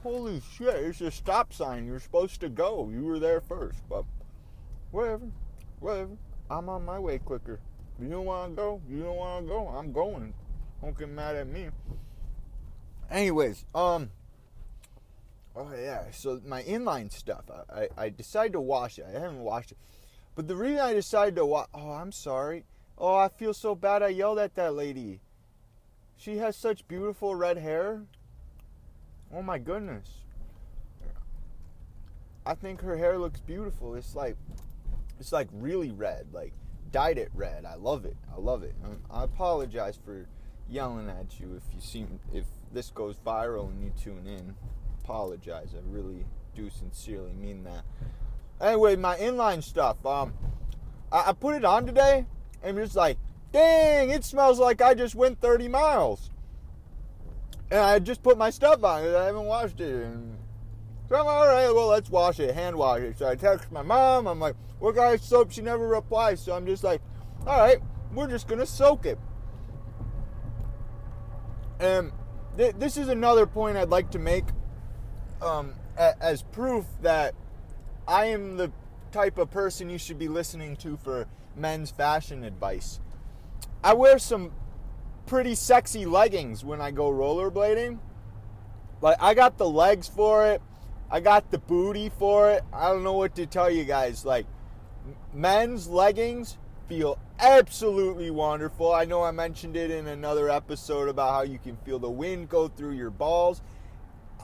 Holy 0.03 0.41
shit! 0.57 0.75
It's 0.75 1.01
a 1.01 1.11
stop 1.11 1.53
sign. 1.53 1.87
You're 1.87 2.01
supposed 2.01 2.41
to 2.41 2.49
go. 2.49 2.89
You 2.91 3.05
were 3.05 3.19
there 3.19 3.41
first, 3.41 3.81
but 3.89 4.05
whatever, 4.91 5.27
whatever. 5.81 6.17
I'm 6.49 6.69
on 6.69 6.85
my 6.85 6.99
way 6.99 7.19
quicker. 7.19 7.59
You 8.01 8.09
don't 8.09 8.25
want 8.25 8.53
to 8.53 8.57
go. 8.57 8.81
You 8.89 9.03
don't 9.03 9.17
want 9.17 9.47
to 9.47 9.49
go. 9.49 9.69
I'm 9.69 9.93
going. 9.93 10.33
Don't 10.81 10.97
get 10.97 11.09
mad 11.09 11.37
at 11.37 11.49
me. 11.49 11.69
Anyways, 13.11 13.65
um. 13.75 14.11
Oh 15.55 15.73
yeah, 15.73 16.11
so 16.13 16.41
my 16.47 16.63
inline 16.63 17.11
stuff. 17.11 17.45
I, 17.51 17.81
I, 17.81 17.89
I 18.05 18.09
decided 18.11 18.53
to 18.53 18.61
wash 18.61 18.99
it. 18.99 19.07
I 19.09 19.19
haven't 19.19 19.41
washed 19.41 19.73
it. 19.73 19.79
But 20.37 20.49
the 20.49 20.55
reason 20.55 20.81
I 20.81 20.93
decided 20.93 21.35
to 21.37 21.47
watch, 21.47 21.69
oh, 21.75 21.93
I'm 21.93 22.13
sorry. 22.13 22.65
Oh, 22.99 23.17
I 23.17 23.29
feel 23.29 23.55
so 23.55 23.75
bad 23.75 24.03
I 24.03 24.09
yelled 24.09 24.39
at 24.39 24.55
that 24.55 24.75
lady. 24.75 25.21
She 26.17 26.37
has 26.37 26.57
such 26.57 26.87
beautiful 26.87 27.35
red 27.35 27.59
hair. 27.59 28.03
Oh 29.35 29.43
my 29.43 29.59
goodness. 29.59 30.25
I 32.45 32.55
think 32.55 32.83
her 32.83 32.97
hair 32.97 33.19
looks 33.19 33.41
beautiful. 33.41 33.95
It's 33.97 34.15
like, 34.15 34.37
it's 35.19 35.33
like 35.33 35.49
really 35.53 35.91
red, 35.91 36.27
like 36.33 36.53
dyed 36.93 37.19
it 37.19 37.31
red. 37.35 37.65
I 37.65 37.75
love 37.75 38.05
it. 38.05 38.17
I 38.33 38.39
love 38.39 38.63
it. 38.63 38.75
Um, 38.85 38.99
I 39.11 39.25
apologize 39.25 39.99
for 40.03 40.27
yelling 40.69 41.09
at 41.09 41.41
you 41.41 41.55
if 41.57 41.75
you 41.75 41.81
seem 41.81 42.21
if 42.33 42.45
this 42.73 42.91
goes 42.91 43.17
viral 43.27 43.71
and 43.71 43.83
you 43.83 43.93
tune 44.01 44.27
in. 44.27 44.55
Apologize. 45.03 45.75
I 45.75 45.81
really 45.87 46.25
do 46.55 46.71
sincerely 46.71 47.33
mean 47.33 47.65
that. 47.65 47.85
Anyway, 48.61 48.97
my 48.97 49.17
inline 49.17 49.63
stuff. 49.63 50.05
Um, 50.05 50.33
I, 51.13 51.31
I 51.31 51.33
put 51.33 51.55
it 51.55 51.65
on 51.65 51.87
today, 51.87 52.27
and 52.63 52.77
just 52.77 52.97
like, 52.97 53.19
dang, 53.53 54.11
it 54.11 54.25
smells 54.25 54.59
like 54.59 54.81
I 54.81 54.95
just 54.95 55.15
went 55.15 55.41
30 55.41 55.69
miles. 55.69 56.31
And 57.71 57.81
I 57.81 57.99
just 57.99 58.23
put 58.23 58.39
my 58.39 58.51
stuff 58.51 58.83
on 58.85 59.05
it. 59.05 59.15
I 59.15 59.25
haven't 59.27 59.45
washed 59.45 59.81
it. 59.81 60.05
And 60.05 60.39
so 61.09 61.17
I'm 61.17 61.27
all 61.27 61.47
right. 61.47 61.73
Well, 61.73 61.89
let's 61.89 62.09
wash 62.09 62.39
it, 62.39 62.55
hand 62.55 62.77
wash 62.77 63.01
it. 63.01 63.19
So 63.19 63.29
I 63.29 63.35
text 63.35 63.73
my 63.73 63.83
mom. 63.83 64.27
I'm 64.29 64.39
like, 64.39 64.55
what 64.79 64.95
kind 64.95 65.15
of 65.15 65.21
soap? 65.21 65.51
She 65.51 65.63
never 65.63 65.87
replies. 65.87 66.41
So 66.41 66.55
I'm 66.55 66.67
just 66.67 66.85
like, 66.85 67.01
all 67.47 67.59
right, 67.59 67.79
we're 68.15 68.29
just 68.29 68.47
gonna 68.47 68.67
soak 68.67 69.05
it. 69.05 69.19
And 71.81 72.13
th- 72.57 72.77
this 72.79 72.97
is 72.97 73.09
another 73.09 73.47
point 73.47 73.77
I'd 73.77 73.91
like 73.91 74.11
to 74.13 74.19
make 74.19 74.45
um, 75.43 75.75
a- 75.99 76.21
as 76.23 76.43
proof 76.43 76.85
that 77.03 77.35
I 78.09 78.27
am 78.27 78.57
the 78.57 78.71
type 79.11 79.39
of 79.39 79.51
person 79.51 79.91
you 79.91 79.99
should 79.99 80.19
be 80.19 80.29
listening 80.29 80.77
to 80.77 80.97
for 80.97 81.27
men's 81.57 81.91
fashion 81.91 82.45
advice. 82.45 83.01
I 83.83 83.95
wear 83.95 84.19
some 84.19 84.53
pretty 85.27 85.55
sexy 85.55 86.07
leggings 86.07 86.65
when 86.65 86.81
I 86.81 86.91
go 86.91 87.11
rollerblading. 87.11 87.99
Like 89.01 89.17
I 89.21 89.35
got 89.35 89.59
the 89.59 89.69
legs 89.69 90.09
for 90.09 90.47
it. 90.47 90.63
I 91.11 91.21
got 91.21 91.51
the 91.51 91.59
booty 91.59 92.09
for 92.09 92.51
it. 92.51 92.63
I 92.73 92.89
don't 92.89 93.05
know 93.05 93.13
what 93.13 93.35
to 93.37 93.47
tell 93.47 93.71
you 93.71 93.85
guys. 93.85 94.25
Like 94.25 94.47
men's 95.33 95.89
leggings 95.89 96.59
feel 96.89 97.19
absolutely 97.39 98.31
wonderful. 98.31 98.93
I 98.93 99.05
know 99.05 99.23
I 99.23 99.31
mentioned 99.31 99.77
it 99.77 99.91
in 99.91 100.07
another 100.07 100.49
episode 100.49 101.09
about 101.09 101.33
how 101.33 101.43
you 101.43 101.59
can 101.59 101.77
feel 101.79 101.99
the 101.99 102.11
wind 102.11 102.49
go 102.49 102.69
through 102.69 102.93
your 102.93 103.11
balls. 103.11 103.63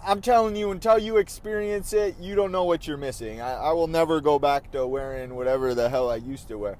I'm 0.04 0.20
telling 0.20 0.56
you, 0.56 0.72
until 0.72 0.98
you 0.98 1.18
experience 1.18 1.92
it, 1.92 2.16
you 2.18 2.34
don't 2.34 2.50
know 2.50 2.64
what 2.64 2.88
you're 2.88 2.96
missing. 2.96 3.40
I, 3.40 3.52
I, 3.52 3.72
will 3.72 3.86
never 3.86 4.20
go 4.20 4.38
back 4.38 4.72
to 4.72 4.84
wearing 4.84 5.36
whatever 5.36 5.74
the 5.74 5.88
hell 5.88 6.10
I 6.10 6.16
used 6.16 6.48
to 6.48 6.58
wear. 6.58 6.76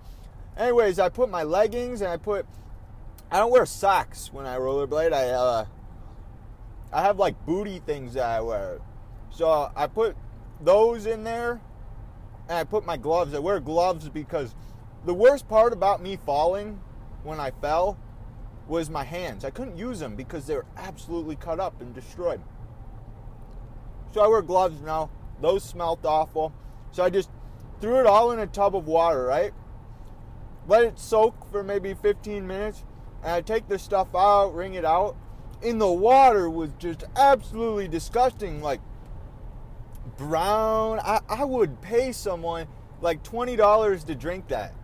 anyways, 0.57 0.99
I 0.99 1.09
put 1.09 1.31
my 1.31 1.45
leggings 1.45 2.00
and 2.00 2.11
I 2.11 2.17
put. 2.17 2.47
I 3.31 3.38
don't 3.38 3.52
wear 3.52 3.64
socks 3.64 4.33
when 4.33 4.45
I 4.45 4.57
rollerblade. 4.57 5.12
I 5.12 5.29
uh, 5.29 5.64
I 6.93 7.02
have 7.02 7.19
like 7.19 7.47
booty 7.47 7.79
things 7.79 8.14
that 8.14 8.26
I 8.26 8.41
wear. 8.41 8.81
So 9.31 9.71
I 9.75 9.87
put 9.87 10.17
those 10.61 11.07
in 11.07 11.23
there 11.23 11.61
and 12.49 12.59
I 12.59 12.64
put 12.64 12.85
my 12.85 12.97
gloves. 12.97 13.35
I 13.35 13.38
wear 13.38 13.61
gloves 13.61 14.09
because 14.09 14.55
the 15.05 15.14
worst 15.14 15.49
part 15.49 15.73
about 15.73 16.02
me 16.02 16.17
falling 16.26 16.81
when 17.23 17.38
I 17.38 17.52
fell 17.52 17.97
was 18.67 18.91
my 18.91 19.05
hands. 19.05 19.45
I 19.45 19.50
couldn't 19.50 19.76
use 19.76 20.00
them 20.00 20.17
because 20.17 20.47
they 20.47 20.55
were 20.55 20.67
absolutely 20.76 21.37
cut 21.37 21.61
up 21.61 21.81
and 21.81 21.95
destroyed. 21.95 22.41
So 24.12 24.21
I 24.21 24.28
wear 24.28 24.42
gloves 24.42 24.81
now. 24.81 25.11
Those 25.40 25.64
smelled 25.64 26.04
awful. 26.04 26.52
So 26.92 27.02
I 27.02 27.11
just 27.11 27.31
threw 27.81 27.99
it 27.99 28.07
all 28.07 28.31
in 28.33 28.38
a 28.38 28.47
tub 28.47 28.76
of 28.76 28.87
water, 28.87 29.25
right? 29.25 29.52
Let 30.69 30.85
it 30.85 30.99
soak 30.99 31.50
for 31.50 31.62
maybe 31.62 31.95
15 31.95 32.47
minutes. 32.47 32.85
And 33.23 33.33
I 33.33 33.40
take 33.40 33.69
the 33.69 33.78
stuff 33.78 34.09
out, 34.14 34.54
wring 34.54 34.75
it 34.75 34.85
out. 34.85 35.16
And 35.64 35.81
the 35.81 35.90
water 35.90 36.50
was 36.50 36.71
just 36.78 37.04
absolutely 37.16 37.88
disgusting. 37.88 38.61
Like 38.62 38.81
brown. 40.16 41.00
I, 41.00 41.21
I 41.28 41.45
would 41.45 41.81
pay 41.81 42.12
someone 42.12 42.66
like 43.00 43.23
$20 43.25 44.07
to 44.07 44.14
drink 44.14 44.49
that. 44.49 44.75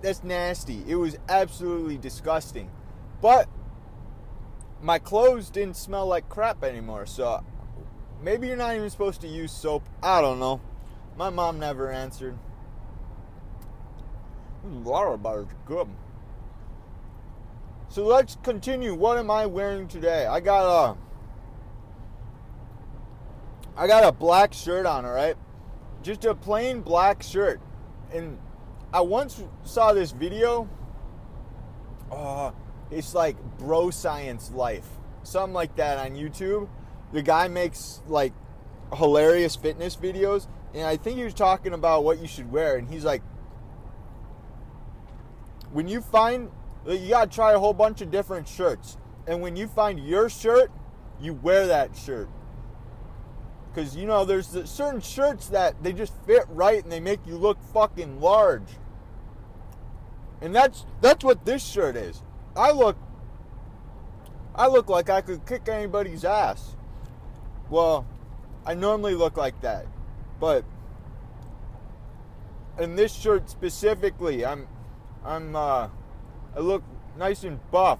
That's 0.00 0.24
nasty. 0.24 0.82
It 0.86 0.96
was 0.96 1.16
absolutely 1.28 1.98
disgusting. 1.98 2.70
But 3.20 3.48
my 4.82 4.98
clothes 4.98 5.48
didn't 5.48 5.76
smell 5.76 6.06
like 6.06 6.28
crap 6.28 6.64
anymore. 6.64 7.06
So 7.06 7.42
maybe 8.20 8.48
you're 8.48 8.56
not 8.56 8.74
even 8.74 8.90
supposed 8.90 9.20
to 9.22 9.28
use 9.28 9.52
soap. 9.52 9.84
I 10.02 10.20
don't 10.20 10.40
know. 10.40 10.60
My 11.16 11.30
mom 11.30 11.58
never 11.58 11.90
answered. 11.90 12.36
Water 14.64 15.16
butter's 15.16 15.46
good. 15.66 15.88
So 17.88 18.04
let's 18.04 18.36
continue. 18.42 18.94
What 18.94 19.18
am 19.18 19.30
I 19.30 19.46
wearing 19.46 19.86
today? 19.86 20.26
I 20.26 20.40
got 20.40 20.64
a 20.64 20.96
I 23.76 23.86
got 23.86 24.04
a 24.04 24.12
black 24.12 24.52
shirt 24.52 24.86
on, 24.86 25.04
all 25.04 25.12
right? 25.12 25.36
Just 26.02 26.24
a 26.24 26.34
plain 26.34 26.80
black 26.80 27.22
shirt. 27.22 27.60
And 28.12 28.38
I 28.92 29.00
once 29.00 29.42
saw 29.64 29.92
this 29.92 30.10
video. 30.10 30.68
Uh, 32.10 32.50
it's 32.92 33.14
like 33.14 33.36
bro 33.58 33.90
science 33.90 34.50
life. 34.52 34.86
Something 35.22 35.54
like 35.54 35.76
that 35.76 35.98
on 35.98 36.16
YouTube. 36.16 36.68
The 37.12 37.22
guy 37.22 37.48
makes 37.48 38.02
like 38.06 38.32
hilarious 38.94 39.56
fitness 39.56 39.96
videos. 39.96 40.46
And 40.74 40.84
I 40.84 40.96
think 40.96 41.18
he 41.18 41.24
was 41.24 41.34
talking 41.34 41.74
about 41.74 42.04
what 42.04 42.18
you 42.20 42.26
should 42.26 42.50
wear. 42.50 42.76
And 42.76 42.88
he's 42.88 43.04
like, 43.04 43.22
when 45.70 45.88
you 45.88 46.00
find, 46.00 46.50
you 46.86 47.10
got 47.10 47.30
to 47.30 47.34
try 47.34 47.52
a 47.52 47.58
whole 47.58 47.74
bunch 47.74 48.00
of 48.00 48.10
different 48.10 48.48
shirts. 48.48 48.96
And 49.26 49.40
when 49.40 49.56
you 49.56 49.66
find 49.66 50.00
your 50.00 50.28
shirt, 50.28 50.70
you 51.20 51.34
wear 51.34 51.66
that 51.68 51.96
shirt 51.96 52.28
because 53.72 53.96
you 53.96 54.06
know 54.06 54.24
there's 54.24 54.48
certain 54.68 55.00
shirts 55.00 55.48
that 55.48 55.82
they 55.82 55.92
just 55.92 56.12
fit 56.26 56.44
right 56.48 56.82
and 56.82 56.92
they 56.92 57.00
make 57.00 57.24
you 57.26 57.36
look 57.36 57.62
fucking 57.72 58.20
large 58.20 58.66
and 60.40 60.54
that's 60.54 60.84
that's 61.00 61.24
what 61.24 61.44
this 61.44 61.64
shirt 61.64 61.96
is 61.96 62.22
i 62.56 62.70
look 62.70 62.96
i 64.54 64.66
look 64.66 64.88
like 64.88 65.10
i 65.10 65.20
could 65.20 65.44
kick 65.46 65.68
anybody's 65.68 66.24
ass 66.24 66.76
well 67.70 68.06
i 68.66 68.74
normally 68.74 69.14
look 69.14 69.36
like 69.36 69.58
that 69.60 69.86
but 70.40 70.64
in 72.78 72.96
this 72.96 73.12
shirt 73.12 73.48
specifically 73.48 74.44
i'm 74.44 74.66
i'm 75.24 75.54
uh 75.56 75.88
i 76.56 76.60
look 76.60 76.82
nice 77.16 77.44
and 77.44 77.58
buff 77.70 77.98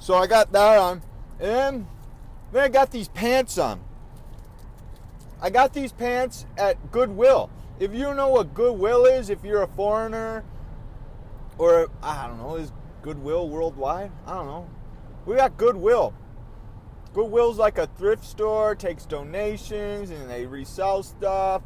so 0.00 0.14
i 0.14 0.26
got 0.26 0.50
that 0.52 0.78
on 0.78 1.02
and 1.40 1.86
then 2.52 2.64
I 2.64 2.68
got 2.68 2.90
these 2.90 3.08
pants 3.08 3.58
on. 3.58 3.80
I 5.40 5.50
got 5.50 5.72
these 5.72 5.90
pants 5.90 6.46
at 6.56 6.92
Goodwill. 6.92 7.50
If 7.80 7.94
you 7.94 8.14
know 8.14 8.28
what 8.28 8.54
Goodwill 8.54 9.06
is, 9.06 9.30
if 9.30 9.42
you're 9.42 9.62
a 9.62 9.66
foreigner, 9.66 10.44
or 11.62 11.88
I 12.02 12.26
don't 12.26 12.38
know, 12.38 12.56
is 12.56 12.72
Goodwill 13.02 13.48
worldwide? 13.48 14.10
I 14.26 14.34
don't 14.34 14.46
know. 14.46 14.68
We 15.26 15.36
got 15.36 15.56
Goodwill. 15.56 16.12
Goodwill's 17.14 17.56
like 17.56 17.78
a 17.78 17.86
thrift 17.86 18.24
store, 18.24 18.74
takes 18.74 19.06
donations 19.06 20.10
and 20.10 20.28
they 20.28 20.44
resell 20.44 21.04
stuff. 21.04 21.62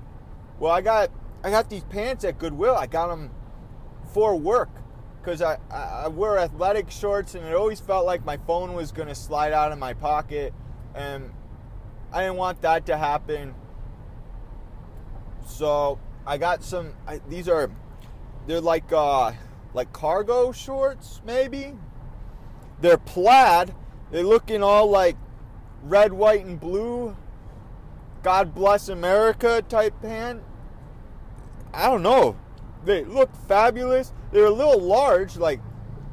Well, 0.59 0.71
I 0.71 0.83
got 0.83 1.11
I 1.43 1.49
got 1.49 1.71
these 1.71 1.85
pants 1.85 2.25
at 2.25 2.39
Goodwill. 2.39 2.75
I 2.75 2.87
got 2.87 3.09
them 3.09 3.31
for 4.13 4.37
work 4.37 4.69
because 5.19 5.41
I, 5.41 5.57
I 5.71 6.09
wear 6.09 6.37
athletic 6.37 6.91
shorts 6.91 7.35
and 7.35 7.47
it 7.47 7.55
always 7.55 7.81
felt 7.81 8.05
like 8.05 8.23
my 8.23 8.37
phone 8.37 8.75
was 8.75 8.93
going 8.93 9.09
to 9.09 9.15
slide 9.15 9.55
out 9.55 9.73
of 9.73 9.79
my 9.79 9.95
pocket 9.95 10.53
and 10.95 11.33
I 12.13 12.23
didn't 12.23 12.37
want 12.37 12.61
that 12.63 12.85
to 12.87 12.99
happen. 12.99 13.55
So 15.47 15.99
I 16.27 16.37
got 16.37 16.63
some. 16.63 16.93
I, 17.07 17.23
these 17.31 17.49
are 17.49 17.71
they're 18.47 18.61
like 18.61 18.93
uh, 18.93 19.33
like 19.77 19.93
cargo 19.93 20.53
shorts, 20.53 21.21
maybe. 21.27 21.75
They're 22.81 22.97
plaid. 22.97 23.75
They're 24.11 24.25
looking 24.25 24.63
all 24.63 24.89
like 24.89 25.17
red, 25.83 26.15
white, 26.15 26.47
and 26.47 26.59
blue. 26.59 27.15
God 28.23 28.55
bless 28.55 28.89
America 28.89 29.63
type 29.69 29.95
pant. 30.01 30.43
I 31.75 31.89
don't 31.89 32.03
know. 32.03 32.37
They 32.87 33.05
look 33.05 33.37
fabulous. 33.47 34.15
They're 34.33 34.47
a 34.47 34.51
little 34.51 34.81
large, 34.81 35.37
like 35.37 35.61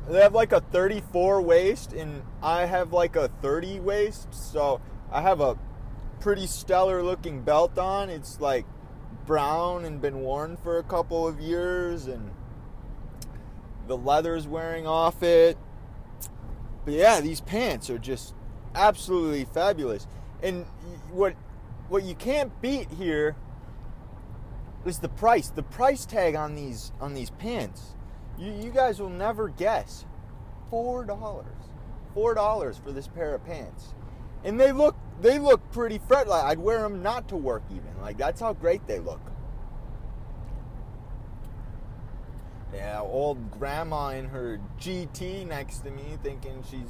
they 0.09 0.21
have 0.21 0.33
like 0.33 0.51
a 0.51 0.59
34 0.59 1.41
waist 1.41 1.93
and 1.93 2.21
I 2.41 2.65
have 2.65 2.91
like 2.91 3.15
a 3.15 3.29
30 3.41 3.79
waist. 3.79 4.27
So 4.33 4.81
I 5.09 5.21
have 5.21 5.39
a 5.39 5.57
pretty 6.19 6.47
stellar 6.47 7.01
looking 7.01 7.41
belt 7.41 7.77
on. 7.79 8.09
It's 8.09 8.41
like 8.41 8.65
brown 9.25 9.85
and 9.85 10.01
been 10.01 10.19
worn 10.19 10.57
for 10.57 10.79
a 10.79 10.83
couple 10.83 11.25
of 11.25 11.39
years 11.39 12.07
and 12.07 12.31
the 13.93 14.03
leather's 14.03 14.47
wearing 14.47 14.87
off 14.87 15.21
it. 15.21 15.55
But 16.83 16.95
yeah, 16.95 17.21
these 17.21 17.41
pants 17.41 17.89
are 17.91 17.99
just 17.99 18.33
absolutely 18.73 19.45
fabulous. 19.45 20.07
And 20.41 20.65
what 21.11 21.35
what 21.89 22.03
you 22.03 22.15
can't 22.15 22.59
beat 22.61 22.89
here 22.89 23.35
is 24.83 24.99
the 24.99 25.09
price. 25.09 25.49
The 25.49 25.63
price 25.63 26.05
tag 26.05 26.35
on 26.35 26.55
these 26.55 26.91
on 26.99 27.13
these 27.13 27.29
pants 27.29 27.93
you, 28.37 28.51
you 28.51 28.71
guys 28.71 28.99
will 28.99 29.09
never 29.09 29.49
guess. 29.49 30.05
Four 30.69 31.05
dollars. 31.05 31.45
Four 32.13 32.33
dollars 32.33 32.79
for 32.83 32.91
this 32.91 33.07
pair 33.07 33.35
of 33.35 33.45
pants. 33.45 33.93
And 34.43 34.59
they 34.59 34.71
look 34.71 34.95
they 35.21 35.37
look 35.39 35.71
pretty. 35.71 36.01
Like 36.09 36.27
I'd 36.29 36.59
wear 36.59 36.81
them 36.81 37.03
not 37.03 37.27
to 37.29 37.37
work 37.37 37.63
even. 37.69 38.01
Like 38.01 38.17
that's 38.17 38.41
how 38.41 38.53
great 38.53 38.87
they 38.87 38.99
look. 38.99 39.21
Yeah, 42.73 43.01
old 43.01 43.51
grandma 43.51 44.09
in 44.09 44.25
her 44.25 44.59
GT 44.79 45.47
next 45.47 45.79
to 45.79 45.91
me 45.91 46.17
thinking 46.23 46.63
she's 46.69 46.89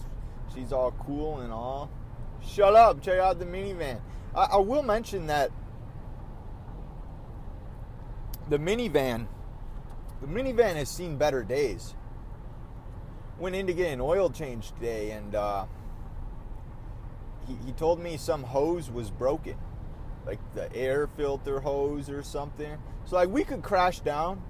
she's 0.53 0.71
all 0.71 0.91
cool 0.91 1.41
and 1.41 1.51
all. 1.51 1.89
Shut 2.45 2.75
up, 2.75 3.01
check 3.01 3.19
out 3.19 3.39
the 3.39 3.45
minivan. 3.45 3.99
I, 4.35 4.43
I 4.53 4.57
will 4.57 4.83
mention 4.83 5.27
that 5.27 5.51
the 8.49 8.57
minivan 8.57 9.27
the 10.23 10.29
minivan 10.29 10.75
has 10.75 10.87
seen 10.87 11.17
better 11.17 11.43
days. 11.43 11.95
Went 13.37 13.57
in 13.57 13.67
to 13.67 13.73
get 13.73 13.91
an 13.91 13.99
oil 13.99 14.29
change 14.29 14.71
today, 14.71 15.11
and 15.11 15.35
uh, 15.35 15.65
he, 17.45 17.57
he 17.65 17.73
told 17.73 17.99
me 17.99 18.15
some 18.15 18.43
hose 18.43 18.89
was 18.89 19.11
broken, 19.11 19.57
like 20.25 20.39
the 20.55 20.73
air 20.73 21.07
filter 21.07 21.59
hose 21.59 22.09
or 22.09 22.23
something. 22.23 22.77
So 23.03 23.17
like 23.17 23.27
we 23.27 23.43
could 23.43 23.63
crash 23.63 23.99
down, 23.99 24.41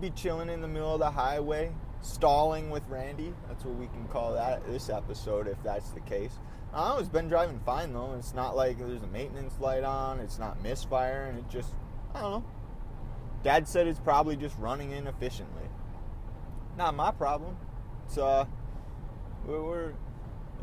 be 0.00 0.10
chilling 0.10 0.48
in 0.48 0.60
the 0.60 0.68
middle 0.68 0.94
of 0.94 1.00
the 1.00 1.10
highway, 1.10 1.72
stalling 2.02 2.70
with 2.70 2.82
Randy. 2.88 3.34
That's 3.48 3.64
what 3.64 3.76
we 3.76 3.86
can 3.86 4.06
call 4.08 4.34
that 4.34 4.66
this 4.66 4.88
episode 4.88 5.48
if 5.48 5.62
that's 5.62 5.90
the 5.90 6.00
case. 6.00 6.32
I 6.72 6.98
it's 6.98 7.08
been 7.08 7.28
driving 7.28 7.60
fine 7.64 7.92
though. 7.92 8.14
It's 8.18 8.34
not 8.34 8.54
like 8.54 8.78
there's 8.78 9.02
a 9.02 9.06
maintenance 9.08 9.54
light 9.60 9.84
on. 9.84 10.20
It's 10.20 10.38
not 10.38 10.62
misfiring. 10.62 11.38
It 11.38 11.48
just 11.48 11.70
I 12.14 12.20
don't 12.20 12.30
know. 12.30 12.44
Dad 13.42 13.68
said 13.68 13.86
it's 13.86 14.00
probably 14.00 14.36
just 14.36 14.58
running 14.58 14.90
inefficiently. 14.90 15.62
Not 16.76 16.94
my 16.94 17.10
problem. 17.10 17.56
It's 18.06 18.18
uh, 18.18 18.44
we're, 19.46 19.62
we're 19.62 19.92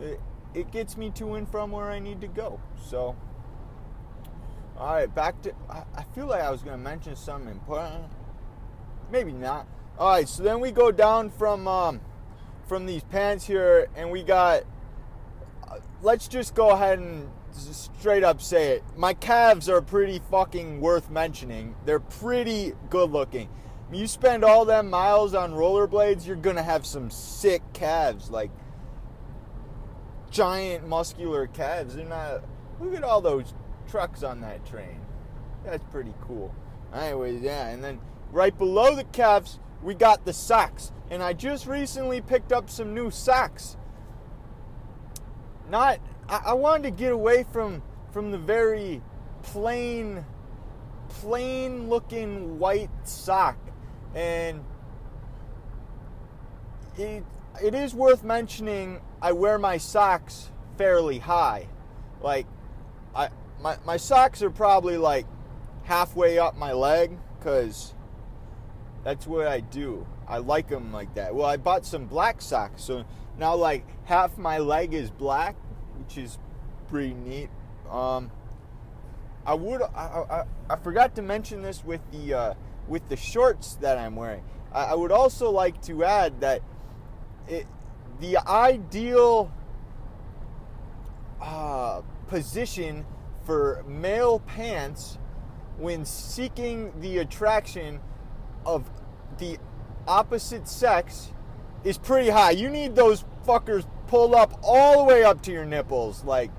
it, 0.01 0.19
it 0.53 0.71
gets 0.71 0.97
me 0.97 1.09
to 1.11 1.35
and 1.35 1.49
from 1.49 1.71
where 1.71 1.89
I 1.89 1.99
need 1.99 2.21
to 2.21 2.27
go. 2.27 2.59
So, 2.81 3.15
all 4.77 4.93
right, 4.93 5.13
back 5.13 5.41
to. 5.43 5.53
I, 5.69 5.83
I 5.95 6.03
feel 6.13 6.27
like 6.27 6.41
I 6.41 6.51
was 6.51 6.61
to 6.61 6.77
mention 6.77 7.15
something 7.15 7.49
important. 7.49 8.05
Maybe 9.11 9.31
not. 9.31 9.67
All 9.97 10.09
right, 10.09 10.27
so 10.27 10.43
then 10.43 10.59
we 10.59 10.71
go 10.71 10.91
down 10.91 11.29
from 11.29 11.67
um, 11.67 12.01
from 12.67 12.85
these 12.85 13.03
pants 13.03 13.45
here, 13.45 13.87
and 13.95 14.11
we 14.11 14.23
got. 14.23 14.63
Uh, 15.67 15.79
let's 16.01 16.27
just 16.27 16.53
go 16.55 16.71
ahead 16.71 16.99
and 16.99 17.29
straight 17.53 18.23
up 18.23 18.41
say 18.41 18.73
it. 18.73 18.83
My 18.97 19.13
calves 19.13 19.69
are 19.69 19.81
pretty 19.81 20.21
fucking 20.29 20.81
worth 20.81 21.09
mentioning. 21.09 21.75
They're 21.85 21.99
pretty 21.99 22.73
good 22.89 23.11
looking. 23.11 23.49
You 23.91 24.07
spend 24.07 24.43
all 24.43 24.65
them 24.65 24.89
miles 24.89 25.33
on 25.33 25.53
rollerblades, 25.53 26.25
you're 26.25 26.35
gonna 26.35 26.63
have 26.63 26.85
some 26.85 27.09
sick 27.09 27.61
calves, 27.73 28.29
like 28.29 28.51
giant 30.31 30.87
muscular 30.87 31.47
calves. 31.47 31.95
They're 31.95 32.05
not. 32.05 32.43
Look 32.79 32.95
at 32.95 33.03
all 33.03 33.21
those 33.21 33.53
trucks 33.87 34.23
on 34.23 34.41
that 34.41 34.65
train. 34.65 34.99
That's 35.63 35.83
pretty 35.85 36.13
cool. 36.21 36.53
Anyways, 36.93 37.41
yeah, 37.41 37.67
and 37.69 37.83
then 37.83 37.99
right 38.31 38.57
below 38.57 38.95
the 38.95 39.03
calves, 39.05 39.59
we 39.81 39.93
got 39.93 40.25
the 40.25 40.33
socks. 40.33 40.91
And 41.09 41.21
I 41.21 41.33
just 41.33 41.67
recently 41.67 42.21
picked 42.21 42.51
up 42.51 42.69
some 42.69 42.93
new 42.93 43.11
socks. 43.11 43.77
Not 45.69 45.99
I, 46.27 46.41
I 46.47 46.53
wanted 46.53 46.83
to 46.83 46.91
get 46.91 47.11
away 47.11 47.43
from 47.43 47.81
from 48.11 48.31
the 48.31 48.37
very 48.37 49.01
plain 49.43 50.25
plain 51.09 51.89
looking 51.89 52.59
white 52.59 52.89
sock 53.03 53.57
and 54.15 54.63
it, 56.97 57.23
it 57.61 57.75
is 57.75 57.93
worth 57.93 58.23
mentioning 58.23 59.01
I 59.21 59.31
wear 59.31 59.57
my 59.57 59.77
socks 59.77 60.51
fairly 60.77 61.19
high. 61.19 61.67
Like 62.21 62.47
I 63.15 63.29
my, 63.61 63.77
my 63.85 63.97
socks 63.97 64.41
are 64.41 64.49
probably 64.49 64.97
like 64.97 65.25
halfway 65.83 66.37
up 66.37 66.55
my 66.55 66.73
leg 66.73 67.17
cuz 67.41 67.94
that's 69.05 69.27
what 69.27 69.47
I 69.47 69.59
do. 69.59 70.05
I 70.27 70.39
like 70.39 70.67
them 70.67 70.91
like 70.91 71.13
that. 71.13 71.33
Well, 71.35 71.45
I 71.45 71.57
bought 71.57 71.85
some 71.85 72.07
black 72.07 72.41
socks, 72.41 72.83
so 72.83 73.05
now 73.37 73.55
like 73.55 73.85
half 74.05 74.35
my 74.35 74.57
leg 74.57 74.95
is 74.95 75.11
black, 75.11 75.55
which 75.99 76.17
is 76.17 76.39
pretty 76.89 77.13
neat. 77.13 77.51
Um, 77.89 78.31
I 79.45 79.53
would 79.53 79.83
I, 79.83 79.85
I, 79.95 80.43
I 80.71 80.75
forgot 80.77 81.15
to 81.17 81.21
mention 81.21 81.61
this 81.61 81.85
with 81.85 82.01
the 82.11 82.33
uh, 82.33 82.53
with 82.87 83.07
the 83.07 83.15
shorts 83.15 83.75
that 83.75 83.99
I'm 83.99 84.15
wearing. 84.15 84.43
I, 84.73 84.85
I 84.85 84.93
would 84.95 85.11
also 85.11 85.51
like 85.51 85.83
to 85.83 86.03
add 86.03 86.41
that 86.41 86.63
it, 87.47 87.67
the 88.19 88.37
ideal 88.37 89.53
uh, 91.39 92.01
position 92.27 93.05
for 93.45 93.85
male 93.87 94.39
pants 94.39 95.19
when 95.77 96.05
seeking 96.05 96.99
the 97.01 97.19
attraction 97.19 97.99
of 98.65 98.89
the 99.37 99.57
opposite 100.07 100.67
sex 100.67 101.31
is 101.83 101.97
pretty 101.97 102.29
high. 102.29 102.51
You 102.51 102.69
need 102.69 102.95
those 102.95 103.25
fuckers 103.45 103.85
pulled 104.07 104.33
up 104.33 104.59
all 104.63 104.99
the 104.99 105.03
way 105.03 105.23
up 105.23 105.41
to 105.43 105.51
your 105.51 105.65
nipples. 105.65 106.23
Like, 106.23 106.51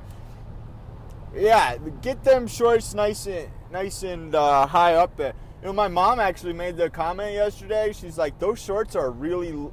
yeah, 1.34 1.76
get 2.00 2.24
them 2.24 2.46
shorts 2.46 2.94
nice 2.94 3.26
and 3.26 3.48
nice 3.70 4.02
and 4.02 4.34
uh, 4.34 4.66
high 4.66 4.94
up 4.94 5.16
there. 5.16 5.34
You 5.60 5.68
know, 5.68 5.72
my 5.72 5.88
mom 5.88 6.20
actually 6.20 6.52
made 6.52 6.76
the 6.76 6.90
comment 6.90 7.32
yesterday. 7.32 7.92
She's 7.92 8.18
like, 8.18 8.38
those 8.38 8.60
shorts 8.60 8.94
are 8.96 9.10
really. 9.10 9.70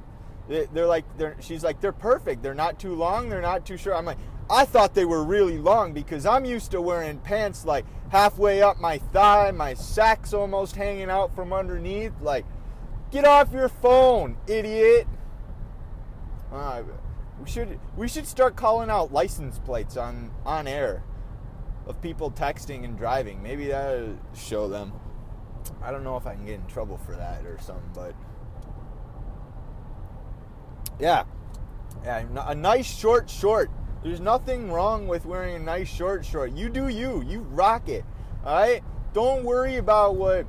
They're 0.48 0.86
like 0.86 1.04
they're. 1.16 1.36
She's 1.40 1.64
like 1.64 1.80
they're 1.80 1.92
perfect. 1.92 2.42
They're 2.42 2.54
not 2.54 2.78
too 2.78 2.94
long. 2.94 3.28
They're 3.28 3.40
not 3.40 3.64
too 3.64 3.78
short. 3.78 3.96
I'm 3.96 4.04
like, 4.04 4.18
I 4.50 4.66
thought 4.66 4.94
they 4.94 5.06
were 5.06 5.24
really 5.24 5.58
long 5.58 5.92
because 5.92 6.26
I'm 6.26 6.44
used 6.44 6.70
to 6.72 6.80
wearing 6.82 7.18
pants 7.18 7.64
like 7.64 7.86
halfway 8.10 8.62
up 8.62 8.80
my 8.80 8.98
thigh, 8.98 9.50
my 9.50 9.74
sack's 9.74 10.32
almost 10.32 10.76
hanging 10.76 11.10
out 11.10 11.34
from 11.34 11.52
underneath. 11.52 12.12
Like, 12.20 12.44
get 13.10 13.24
off 13.24 13.52
your 13.52 13.68
phone, 13.68 14.36
idiot. 14.46 15.06
Uh, 16.52 16.82
we 17.40 17.50
should 17.50 17.80
we 17.96 18.08
should 18.08 18.26
start 18.26 18.56
calling 18.56 18.88
out 18.88 19.12
license 19.12 19.58
plates 19.58 19.96
on 19.96 20.30
on 20.46 20.66
air 20.66 21.02
of 21.86 22.00
people 22.00 22.30
texting 22.30 22.84
and 22.84 22.96
driving. 22.96 23.42
Maybe 23.42 23.66
that'll 23.68 24.16
show 24.34 24.68
them. 24.68 24.92
I 25.82 25.90
don't 25.90 26.04
know 26.04 26.16
if 26.16 26.26
I 26.26 26.34
can 26.34 26.44
get 26.44 26.54
in 26.54 26.66
trouble 26.66 26.98
for 26.98 27.16
that 27.16 27.44
or 27.44 27.58
something, 27.58 27.90
but 27.94 28.14
yeah, 31.00 31.24
yeah, 32.04 32.24
a 32.46 32.54
nice 32.54 32.86
short 32.86 33.28
short. 33.28 33.70
There's 34.04 34.20
nothing 34.20 34.70
wrong 34.70 35.08
with 35.08 35.24
wearing 35.24 35.56
a 35.56 35.58
nice 35.58 35.88
short 35.88 36.26
short. 36.26 36.52
You 36.52 36.68
do 36.68 36.88
you. 36.88 37.24
You 37.26 37.40
rock 37.40 37.88
it. 37.88 38.04
All 38.44 38.54
right. 38.54 38.84
Don't 39.14 39.44
worry 39.44 39.78
about 39.78 40.16
what 40.16 40.46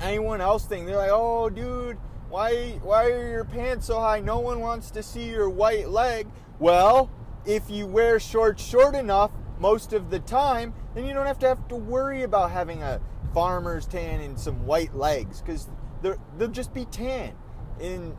anyone 0.00 0.40
else 0.40 0.64
thinks. 0.64 0.86
They're 0.86 0.96
like, 0.96 1.10
oh, 1.12 1.50
dude, 1.50 1.98
why 2.30 2.80
why 2.82 3.10
are 3.10 3.28
your 3.28 3.44
pants 3.44 3.86
so 3.86 4.00
high? 4.00 4.20
No 4.20 4.38
one 4.38 4.60
wants 4.60 4.90
to 4.92 5.02
see 5.02 5.28
your 5.28 5.50
white 5.50 5.90
leg. 5.90 6.28
Well, 6.58 7.10
if 7.44 7.68
you 7.68 7.86
wear 7.86 8.18
shorts 8.18 8.64
short 8.64 8.94
enough 8.94 9.32
most 9.60 9.92
of 9.92 10.08
the 10.08 10.20
time, 10.20 10.72
then 10.94 11.04
you 11.04 11.12
don't 11.12 11.26
have 11.26 11.38
to 11.40 11.48
have 11.48 11.68
to 11.68 11.76
worry 11.76 12.22
about 12.22 12.52
having 12.52 12.82
a 12.82 13.02
farmer's 13.34 13.86
tan 13.86 14.20
and 14.20 14.40
some 14.40 14.64
white 14.64 14.94
legs 14.94 15.42
because 15.42 15.68
they'll 16.00 16.48
just 16.48 16.72
be 16.72 16.86
tan. 16.86 17.34
And 17.82 18.16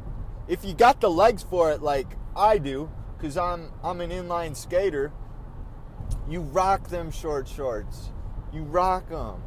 if 0.47 0.63
you 0.63 0.75
got 0.75 1.01
the 1.01 1.09
legs 1.09 1.41
for 1.41 1.71
it, 1.71 1.81
like 1.81 2.15
I 2.35 2.59
do, 2.59 2.91
because 3.17 3.37
I'm 3.37 3.71
I'm 3.83 4.01
an 4.01 4.11
inline 4.11 4.55
skater, 4.55 5.11
you 6.29 6.41
rock 6.41 6.89
them 6.89 7.11
short 7.11 7.47
shorts. 7.47 8.11
You 8.53 8.63
rock 8.63 9.09
them. 9.09 9.43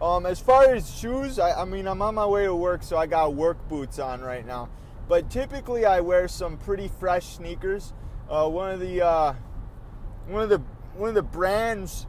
Um, 0.00 0.26
as 0.26 0.38
far 0.40 0.74
as 0.74 0.94
shoes, 0.94 1.38
I, 1.38 1.62
I, 1.62 1.64
mean, 1.64 1.88
I'm 1.88 2.02
on 2.02 2.14
my 2.14 2.26
way 2.26 2.44
to 2.44 2.54
work, 2.54 2.82
so 2.82 2.98
I 2.98 3.06
got 3.06 3.34
work 3.34 3.66
boots 3.68 3.98
on 3.98 4.20
right 4.20 4.46
now. 4.46 4.68
But 5.08 5.30
typically, 5.30 5.86
I 5.86 6.00
wear 6.00 6.28
some 6.28 6.58
pretty 6.58 6.88
fresh 6.88 7.24
sneakers. 7.24 7.94
Uh, 8.28 8.48
one 8.48 8.72
of 8.72 8.80
the 8.80 9.04
uh, 9.04 9.34
one 10.26 10.42
of 10.42 10.48
the 10.48 10.58
one 10.94 11.08
of 11.08 11.14
the 11.14 11.22
brands 11.22 12.06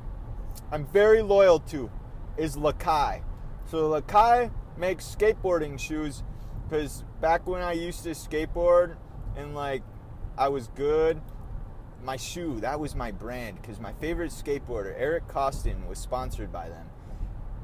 I'm 0.71 0.85
very 0.85 1.21
loyal 1.21 1.59
to 1.59 1.89
is 2.37 2.55
Lakai. 2.55 3.21
So 3.69 3.89
Lakai 3.89 4.51
makes 4.77 5.05
skateboarding 5.05 5.79
shoes 5.79 6.23
because 6.63 7.03
back 7.21 7.47
when 7.47 7.61
I 7.61 7.73
used 7.73 8.03
to 8.03 8.09
skateboard 8.09 8.95
and 9.35 9.55
like 9.55 9.83
I 10.37 10.49
was 10.49 10.67
good, 10.75 11.19
my 12.03 12.15
shoe 12.15 12.59
that 12.61 12.79
was 12.79 12.95
my 12.95 13.11
brand 13.11 13.61
because 13.61 13.79
my 13.79 13.91
favorite 13.93 14.31
skateboarder 14.31 14.93
Eric 14.97 15.27
Koston 15.27 15.87
was 15.87 15.97
sponsored 15.97 16.51
by 16.51 16.69
them. 16.69 16.87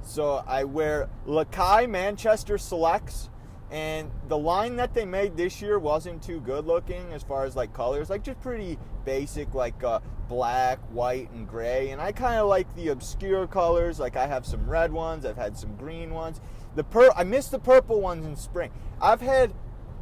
So 0.01 0.43
I 0.45 0.65
wear 0.65 1.09
Lakai 1.25 1.89
Manchester 1.89 2.57
Selects, 2.57 3.29
and 3.71 4.11
the 4.27 4.37
line 4.37 4.75
that 4.75 4.93
they 4.93 5.05
made 5.05 5.37
this 5.37 5.61
year 5.61 5.79
wasn't 5.79 6.21
too 6.21 6.41
good 6.41 6.65
looking 6.65 7.13
as 7.13 7.23
far 7.23 7.45
as 7.45 7.55
like 7.55 7.73
colors, 7.73 8.09
like 8.09 8.23
just 8.23 8.41
pretty 8.41 8.77
basic, 9.05 9.53
like 9.53 9.81
uh, 9.83 9.99
black, 10.27 10.79
white, 10.91 11.31
and 11.31 11.47
gray. 11.47 11.91
And 11.91 12.01
I 12.01 12.11
kind 12.11 12.35
of 12.35 12.49
like 12.49 12.73
the 12.75 12.89
obscure 12.89 13.47
colors. 13.47 13.99
Like 13.99 14.17
I 14.17 14.27
have 14.27 14.45
some 14.45 14.69
red 14.69 14.91
ones, 14.91 15.25
I've 15.25 15.37
had 15.37 15.57
some 15.57 15.75
green 15.77 16.13
ones. 16.13 16.41
The 16.75 16.83
per 16.83 17.11
I 17.15 17.23
missed 17.23 17.51
the 17.51 17.59
purple 17.59 18.01
ones 18.01 18.25
in 18.25 18.35
spring. 18.35 18.71
I've 19.01 19.21
had, 19.21 19.53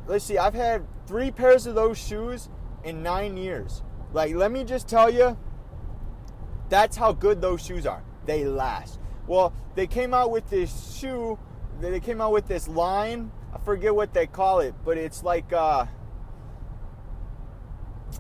let's 0.07 0.25
see, 0.25 0.37
I've 0.37 0.55
had 0.55 0.87
three 1.05 1.31
pairs 1.31 1.67
of 1.67 1.75
those 1.75 1.97
shoes 1.97 2.49
in 2.83 3.03
nine 3.03 3.37
years. 3.37 3.81
Like 4.13 4.35
let 4.35 4.51
me 4.51 4.63
just 4.63 4.87
tell 4.87 5.09
you, 5.09 5.37
that's 6.69 6.97
how 6.97 7.13
good 7.13 7.41
those 7.41 7.63
shoes 7.63 7.85
are. 7.85 8.03
They 8.25 8.45
last. 8.45 8.99
Well, 9.27 9.53
they 9.75 9.87
came 9.87 10.13
out 10.13 10.31
with 10.31 10.49
this 10.49 10.97
shoe. 10.97 11.39
They 11.79 11.99
came 11.99 12.21
out 12.21 12.31
with 12.31 12.47
this 12.47 12.67
line. 12.67 13.31
I 13.53 13.57
forget 13.59 13.93
what 13.93 14.13
they 14.13 14.27
call 14.27 14.59
it, 14.59 14.75
but 14.85 14.97
it's 14.97 15.23
like 15.23 15.51
uh, 15.51 15.85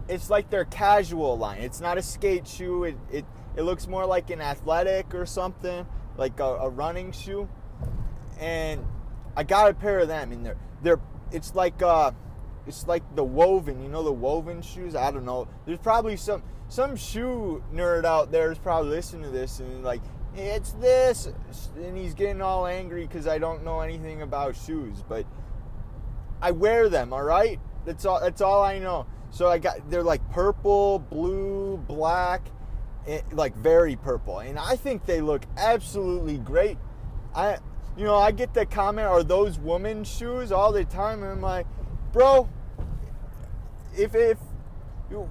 it's 0.07 0.29
like 0.29 0.49
their 0.49 0.65
casual 0.65 1.37
line. 1.37 1.61
It's 1.61 1.79
not 1.79 1.97
a 1.97 2.01
skate 2.01 2.47
shoe. 2.47 2.83
It 2.85 2.97
it, 3.11 3.25
it 3.55 3.63
looks 3.63 3.87
more 3.87 4.05
like 4.05 4.29
an 4.29 4.41
athletic 4.41 5.13
or 5.13 5.25
something, 5.25 5.85
like 6.17 6.39
a, 6.39 6.43
a 6.43 6.69
running 6.69 7.11
shoe. 7.11 7.49
And 8.39 8.85
I 9.35 9.43
got 9.43 9.69
a 9.69 9.73
pair 9.73 9.99
of 9.99 10.07
them, 10.07 10.31
and 10.31 10.45
they're 10.45 10.57
they're 10.81 10.99
it's 11.31 11.55
like 11.55 11.81
uh, 11.81 12.11
it's 12.67 12.87
like 12.87 13.03
the 13.15 13.23
woven. 13.23 13.81
You 13.81 13.89
know 13.89 14.03
the 14.03 14.11
woven 14.11 14.61
shoes. 14.61 14.95
I 14.95 15.11
don't 15.11 15.25
know. 15.25 15.47
There's 15.65 15.79
probably 15.79 16.17
some 16.17 16.43
some 16.71 16.95
shoe 16.95 17.61
nerd 17.73 18.05
out 18.05 18.31
there 18.31 18.49
is 18.49 18.57
probably 18.57 18.91
listening 18.91 19.23
to 19.23 19.29
this 19.29 19.59
and 19.59 19.83
like 19.83 19.99
it's 20.37 20.71
this 20.73 21.27
and 21.75 21.97
he's 21.97 22.13
getting 22.13 22.41
all 22.41 22.65
angry 22.65 23.05
because 23.05 23.27
i 23.27 23.37
don't 23.37 23.65
know 23.65 23.81
anything 23.81 24.21
about 24.21 24.55
shoes 24.55 25.03
but 25.09 25.25
i 26.41 26.49
wear 26.49 26.87
them 26.87 27.11
all 27.11 27.23
right 27.23 27.59
that's 27.85 28.05
all 28.05 28.21
that's 28.21 28.39
all 28.39 28.63
i 28.63 28.79
know 28.79 29.05
so 29.31 29.49
i 29.49 29.57
got 29.57 29.89
they're 29.89 30.01
like 30.01 30.21
purple 30.31 30.99
blue 30.99 31.75
black 31.75 32.47
eh, 33.05 33.19
like 33.33 33.53
very 33.57 33.97
purple 33.97 34.39
and 34.39 34.57
i 34.57 34.73
think 34.77 35.05
they 35.05 35.19
look 35.19 35.43
absolutely 35.57 36.37
great 36.37 36.77
i 37.35 37.57
you 37.97 38.05
know 38.05 38.15
i 38.15 38.31
get 38.31 38.53
the 38.53 38.65
comment 38.65 39.05
are 39.07 39.23
those 39.23 39.59
women's 39.59 40.07
shoes 40.07 40.53
all 40.53 40.71
the 40.71 40.85
time 40.85 41.21
and 41.21 41.33
i'm 41.33 41.41
like 41.41 41.67
bro 42.11 42.49
if 43.97 44.15
if 44.15 44.37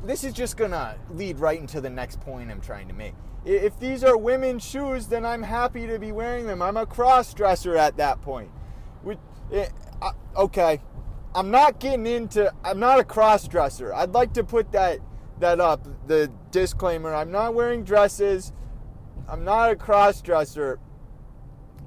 this 0.05 0.25
is 0.25 0.33
just 0.33 0.57
gonna 0.57 0.97
lead 1.11 1.39
right 1.39 1.59
into 1.59 1.81
the 1.81 1.91
next 1.91 2.21
point 2.21 2.51
i'm 2.51 2.61
trying 2.61 2.89
to 2.89 2.95
make 2.95 3.15
if 3.45 3.79
these 3.79 4.05
are 4.05 4.17
women's 4.17 4.63
shoes, 4.63 5.07
then 5.07 5.25
I'm 5.25 5.43
happy 5.43 5.87
to 5.87 5.99
be 5.99 6.13
wearing 6.13 6.47
them. 6.47 6.61
I'm 6.61 6.77
a 6.77 6.85
cross 6.85 7.33
dresser 7.33 7.77
at 7.77 7.97
that 7.97 8.21
point. 8.21 8.51
Eh, 9.53 9.69
okay, 10.37 10.81
I'm 11.35 11.51
not 11.51 11.81
getting 11.81 12.07
into. 12.07 12.53
I'm 12.63 12.79
not 12.79 13.01
a 13.01 13.05
cross 13.05 13.49
dresser. 13.49 13.93
I'd 13.93 14.13
like 14.13 14.35
to 14.35 14.45
put 14.45 14.73
that 14.73 14.99
that 15.41 15.59
up. 15.59 15.87
The 16.07 16.31
disclaimer: 16.51 17.15
I'm 17.15 17.33
not 17.33 17.55
wearing 17.55 17.83
dresses. 17.83 18.53
I'm 19.27 19.45
not 19.45 19.71
a 19.71 19.77
cross 19.77 20.21
dresser, 20.21 20.79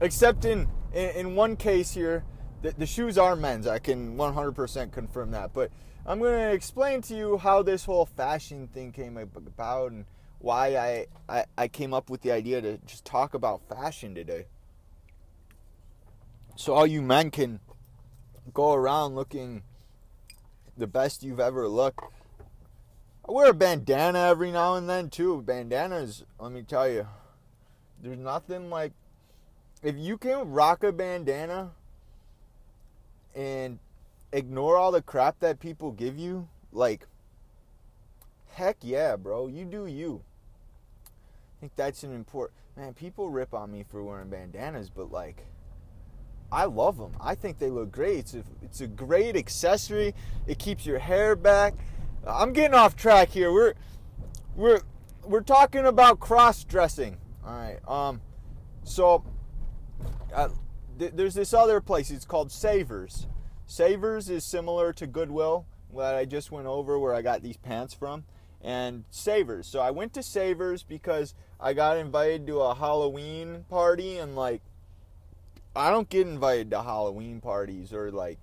except 0.01 0.45
in, 0.45 0.67
in 0.93 1.09
in 1.11 1.35
one 1.35 1.55
case 1.55 1.91
here. 1.91 2.25
The, 2.63 2.71
the 2.71 2.85
shoes 2.85 3.17
are 3.17 3.35
men's. 3.35 3.67
I 3.67 3.77
can 3.77 4.15
100% 4.15 4.91
confirm 4.93 5.31
that. 5.31 5.53
But 5.53 5.69
I'm 6.05 6.19
going 6.19 6.39
to 6.39 6.53
explain 6.53 7.01
to 7.03 7.15
you 7.15 7.37
how 7.37 7.61
this 7.61 7.83
whole 7.83 8.05
fashion 8.05 8.67
thing 8.67 8.93
came 8.93 9.17
about 9.17 9.91
and 9.91 10.05
why 10.39 10.77
I, 10.77 11.05
I, 11.27 11.45
I 11.57 11.67
came 11.67 11.93
up 11.93 12.09
with 12.09 12.21
the 12.21 12.31
idea 12.31 12.61
to 12.61 12.77
just 12.85 13.03
talk 13.03 13.33
about 13.33 13.67
fashion 13.67 14.15
today. 14.15 14.45
So 16.55 16.73
all 16.73 16.87
you 16.87 17.01
men 17.01 17.31
can 17.31 17.59
go 18.53 18.73
around 18.73 19.15
looking 19.15 19.63
the 20.77 20.87
best 20.87 21.21
you've 21.21 21.41
ever 21.41 21.67
looked. 21.67 21.99
I 23.27 23.31
wear 23.31 23.49
a 23.49 23.53
bandana 23.53 24.19
every 24.19 24.51
now 24.51 24.75
and 24.75 24.89
then 24.89 25.09
too. 25.09 25.41
Bandanas, 25.41 26.23
let 26.39 26.53
me 26.53 26.61
tell 26.61 26.87
you, 26.87 27.07
there's 28.01 28.17
nothing 28.17 28.69
like 28.69 28.93
if 29.81 29.97
you 29.97 30.17
can 30.17 30.49
rock 30.49 30.83
a 30.83 30.93
bandana 30.93 31.71
and 33.35 33.79
ignore 34.31 34.77
all 34.77 34.91
the 34.91 35.01
crap 35.01 35.39
that 35.39 35.59
people 35.59 35.91
give 35.91 36.17
you, 36.17 36.47
like, 36.71 37.07
heck 38.53 38.77
yeah, 38.81 39.15
bro, 39.15 39.47
you 39.47 39.65
do 39.65 39.85
you. 39.85 40.23
I 41.05 41.59
think 41.59 41.75
that's 41.75 42.03
an 42.03 42.13
important. 42.13 42.59
Man, 42.75 42.93
people 42.93 43.29
rip 43.29 43.53
on 43.53 43.71
me 43.71 43.83
for 43.89 44.03
wearing 44.03 44.29
bandanas, 44.29 44.89
but 44.89 45.11
like, 45.11 45.45
I 46.51 46.65
love 46.65 46.97
them. 46.97 47.15
I 47.19 47.35
think 47.35 47.57
they 47.57 47.69
look 47.69 47.91
great. 47.91 48.19
It's 48.19 48.33
a, 48.35 48.43
it's 48.61 48.81
a 48.81 48.87
great 48.87 49.35
accessory. 49.35 50.13
It 50.45 50.59
keeps 50.59 50.85
your 50.85 50.99
hair 50.99 51.35
back. 51.35 51.73
I'm 52.25 52.53
getting 52.53 52.75
off 52.75 52.95
track 52.95 53.29
here. 53.29 53.51
We're 53.51 53.73
we're 54.55 54.81
we're 55.23 55.41
talking 55.41 55.85
about 55.85 56.19
cross 56.19 56.63
dressing. 56.63 57.17
All 57.45 57.53
right. 57.53 57.79
Um. 57.87 58.21
So, 58.83 59.23
uh, 60.33 60.49
th- 60.97 61.13
there's 61.15 61.33
this 61.33 61.53
other 61.53 61.81
place. 61.81 62.11
It's 62.11 62.25
called 62.25 62.51
Savers. 62.51 63.27
Savers 63.65 64.29
is 64.29 64.43
similar 64.43 64.93
to 64.93 65.07
Goodwill 65.07 65.65
that 65.95 66.15
I 66.15 66.25
just 66.25 66.51
went 66.51 66.67
over 66.67 66.97
where 66.99 67.13
I 67.13 67.21
got 67.21 67.41
these 67.41 67.57
pants 67.57 67.93
from. 67.93 68.25
And 68.61 69.03
Savers. 69.09 69.67
So 69.67 69.79
I 69.79 69.91
went 69.91 70.13
to 70.13 70.23
Savers 70.23 70.83
because 70.83 71.33
I 71.59 71.73
got 71.73 71.97
invited 71.97 72.47
to 72.47 72.61
a 72.61 72.75
Halloween 72.75 73.65
party 73.69 74.17
and 74.17 74.35
like 74.35 74.61
I 75.75 75.89
don't 75.89 76.09
get 76.09 76.27
invited 76.27 76.69
to 76.71 76.83
Halloween 76.83 77.41
parties 77.41 77.93
or 77.93 78.11
like 78.11 78.39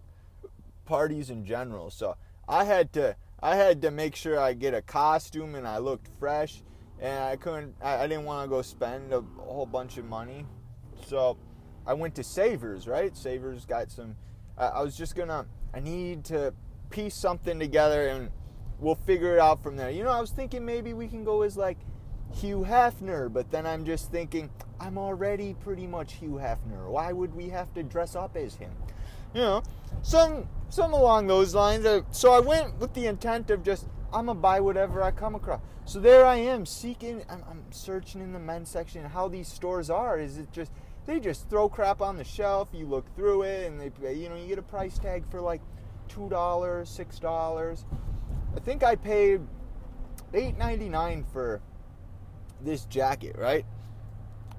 parties 0.85 1.31
in 1.31 1.47
general. 1.47 1.91
So 1.91 2.17
I 2.49 2.65
had 2.65 2.93
to 2.95 3.17
I 3.43 3.57
had 3.57 3.81
to 3.83 3.91
make 3.91 4.15
sure 4.15 4.39
I 4.39 4.53
get 4.53 4.75
a 4.75 4.83
costume 4.83 5.55
and 5.55 5.67
I 5.67 5.79
looked 5.79 6.09
fresh 6.19 6.63
and 7.01 7.25
I 7.25 7.37
couldn't 7.37 7.77
I, 7.81 8.05
I 8.05 8.07
didn't 8.07 8.25
want 8.25 8.45
to 8.45 8.51
go 8.51 8.63
spend 8.63 9.13
a 9.13 9.23
whole 9.39 9.67
bunch 9.67 9.97
of 9.97 10.05
money. 10.05 10.45
So 11.07 11.39
I 11.91 11.95
went 11.95 12.15
to 12.15 12.23
Savers, 12.23 12.87
right? 12.87 13.17
Savers 13.17 13.65
got 13.65 13.91
some. 13.91 14.15
I, 14.57 14.67
I 14.67 14.83
was 14.83 14.97
just 14.97 15.17
gonna. 15.17 15.45
I 15.75 15.81
need 15.81 16.25
to 16.27 16.55
piece 16.89 17.17
something 17.17 17.59
together 17.59 18.07
and 18.07 18.31
we'll 18.79 18.95
figure 18.95 19.35
it 19.35 19.41
out 19.41 19.61
from 19.61 19.77
there. 19.77 19.91
You 19.91 20.05
know, 20.05 20.11
I 20.11 20.21
was 20.21 20.31
thinking 20.31 20.65
maybe 20.65 20.93
we 20.93 21.09
can 21.09 21.25
go 21.25 21.43
as 21.43 21.57
like 21.57 21.79
Hugh 22.33 22.65
Hefner, 22.69 23.33
but 23.33 23.51
then 23.51 23.67
I'm 23.67 23.85
just 23.85 24.13
thinking 24.13 24.51
I'm 24.79 24.99
already 24.99 25.55
pretty 25.55 25.89
much 25.89 26.15
Hugh 26.15 26.41
Hefner. 26.41 26.89
Why 26.89 27.11
would 27.11 27.35
we 27.35 27.49
have 27.49 27.75
to 27.75 27.83
dress 27.83 28.15
up 28.15 28.37
as 28.37 28.55
him? 28.55 28.71
You 29.35 29.41
know, 29.41 29.63
some 30.03 30.47
some 30.69 30.93
along 30.93 31.27
those 31.27 31.57
lines. 31.57 31.85
Uh, 31.85 32.03
so 32.13 32.33
I 32.33 32.39
went 32.39 32.79
with 32.79 32.95
the 32.95 33.07
intent 33.07 33.51
of 33.51 33.65
just 33.65 33.89
I'm 34.13 34.27
gonna 34.27 34.39
buy 34.39 34.61
whatever 34.61 35.03
I 35.03 35.11
come 35.11 35.35
across. 35.35 35.61
So 35.87 35.99
there 35.99 36.25
I 36.25 36.37
am 36.37 36.67
seeking. 36.67 37.25
I'm, 37.29 37.43
I'm 37.51 37.65
searching 37.73 38.21
in 38.21 38.33
the 38.33 38.39
men's 38.39 38.69
section 38.69 39.05
how 39.07 39.27
these 39.27 39.49
stores 39.49 39.91
are. 39.91 40.21
Is 40.21 40.39
it 40.39 40.53
just 40.53 40.71
they 41.07 41.21
just 41.21 41.49
throw 41.49 41.69
crap 41.69 42.01
on 42.01 42.17
the 42.17 42.25
shelf. 42.25 42.69
You 42.73 42.87
look 42.87 43.15
through 43.17 43.43
it, 43.43 43.67
and 43.67 43.81
they, 43.81 44.15
you 44.15 44.29
know, 44.29 44.37
you 44.37 44.47
get 44.47 44.59
a 44.59 44.63
price 44.63 44.99
tag 44.99 45.25
for 45.31 45.41
like 45.41 45.61
two 46.09 46.29
dollars, 46.29 46.89
six 46.89 47.19
dollars. 47.19 47.85
I 48.57 48.61
think 48.61 48.83
I 48.83 48.97
paid 48.97 49.41
eight 50.35 50.57
ninety 50.59 50.89
nine 50.89 51.25
for 51.33 51.61
this 52.61 52.85
jacket, 52.87 53.37
right? 53.39 53.65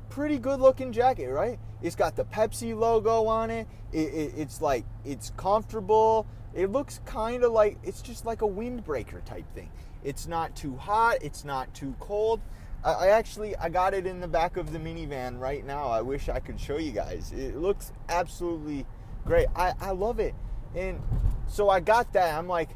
Pretty 0.10 0.39
good 0.39 0.60
looking 0.60 0.91
jacket, 0.91 1.30
right? 1.30 1.60
It's 1.82 1.95
got 1.95 2.15
the 2.15 2.25
Pepsi 2.25 2.77
logo 2.77 3.25
on 3.25 3.49
it. 3.49 3.67
it, 3.91 4.13
it 4.13 4.34
it's 4.38 4.62
like 4.62 4.86
it's 5.06 5.32
comfortable. 5.38 6.27
It 6.54 6.69
looks 6.69 6.99
kind 7.06 7.43
of 7.43 7.51
like 7.51 7.77
it's 7.84 8.01
just 8.01 8.25
like 8.25 8.41
a 8.41 8.47
windbreaker 8.47 9.23
type 9.23 9.45
thing. 9.56 9.71
It's 10.04 10.27
not 10.27 10.56
too 10.56 10.75
hot. 10.75 11.17
It's 11.21 11.45
not 11.45 11.73
too 11.73 11.95
cold. 11.99 12.41
I 12.83 13.09
actually 13.09 13.55
I 13.57 13.69
got 13.69 13.93
it 13.93 14.07
in 14.07 14.19
the 14.19 14.27
back 14.27 14.57
of 14.57 14.71
the 14.71 14.79
minivan 14.79 15.39
right 15.39 15.65
now. 15.65 15.87
I 15.87 16.01
wish 16.01 16.29
I 16.29 16.39
could 16.39 16.59
show 16.59 16.77
you 16.77 16.91
guys. 16.91 17.31
It 17.31 17.55
looks 17.55 17.93
absolutely 18.09 18.87
great. 19.23 19.47
I, 19.55 19.73
I 19.79 19.91
love 19.91 20.19
it. 20.19 20.33
And 20.75 20.99
so 21.47 21.69
I 21.69 21.79
got 21.79 22.13
that. 22.13 22.33
I'm 22.37 22.47
like, 22.47 22.69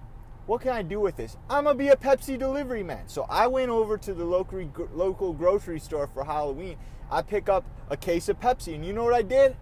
what 0.46 0.62
can 0.62 0.72
I 0.72 0.84
do 0.84 1.00
with 1.00 1.16
this? 1.16 1.38
I'm 1.50 1.64
gonna 1.64 1.76
be 1.76 1.88
a 1.88 1.96
Pepsi 1.96 2.38
delivery 2.38 2.84
man. 2.84 3.08
So 3.08 3.26
I 3.30 3.48
went 3.48 3.72
over 3.72 3.98
to 3.98 4.14
the 4.14 4.26
local 4.26 4.72
local 4.94 5.34
grocery 5.34 5.80
store 5.80 6.06
for 6.08 6.24
Halloween. 6.24 6.78
I 7.10 7.24
pick 7.24 7.50
up 7.50 7.66
a 7.90 7.98
case 7.98 8.30
of 8.30 8.40
Pepsi, 8.40 8.76
and 8.76 8.86
you 8.86 8.94
know 8.94 9.04
what 9.04 9.14
I 9.14 9.22
did? 9.24 9.56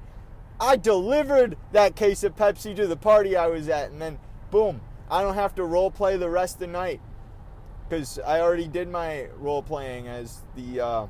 I 0.60 0.76
delivered 0.76 1.58
that 1.72 1.96
case 1.96 2.24
of 2.24 2.36
Pepsi 2.36 2.76
to 2.76 2.88
the 2.88 2.96
party 2.98 3.36
I 3.36 3.48
was 3.48 3.70
at, 3.70 3.92
and 3.92 4.02
then 4.02 4.20
boom, 4.52 4.82
I 5.10 5.22
don't 5.22 5.36
have 5.36 5.56
to 5.56 5.64
role 5.64 5.90
play 5.90 6.18
the 6.18 6.30
rest 6.30 6.56
of 6.56 6.60
the 6.62 6.68
night 6.68 7.00
because 7.94 8.18
I 8.20 8.42
already 8.42 8.68
did 8.68 8.90
my 8.90 9.28
role 9.38 9.62
playing 9.62 10.08
as 10.08 10.42
the 10.56 10.82
uh, 10.82 11.08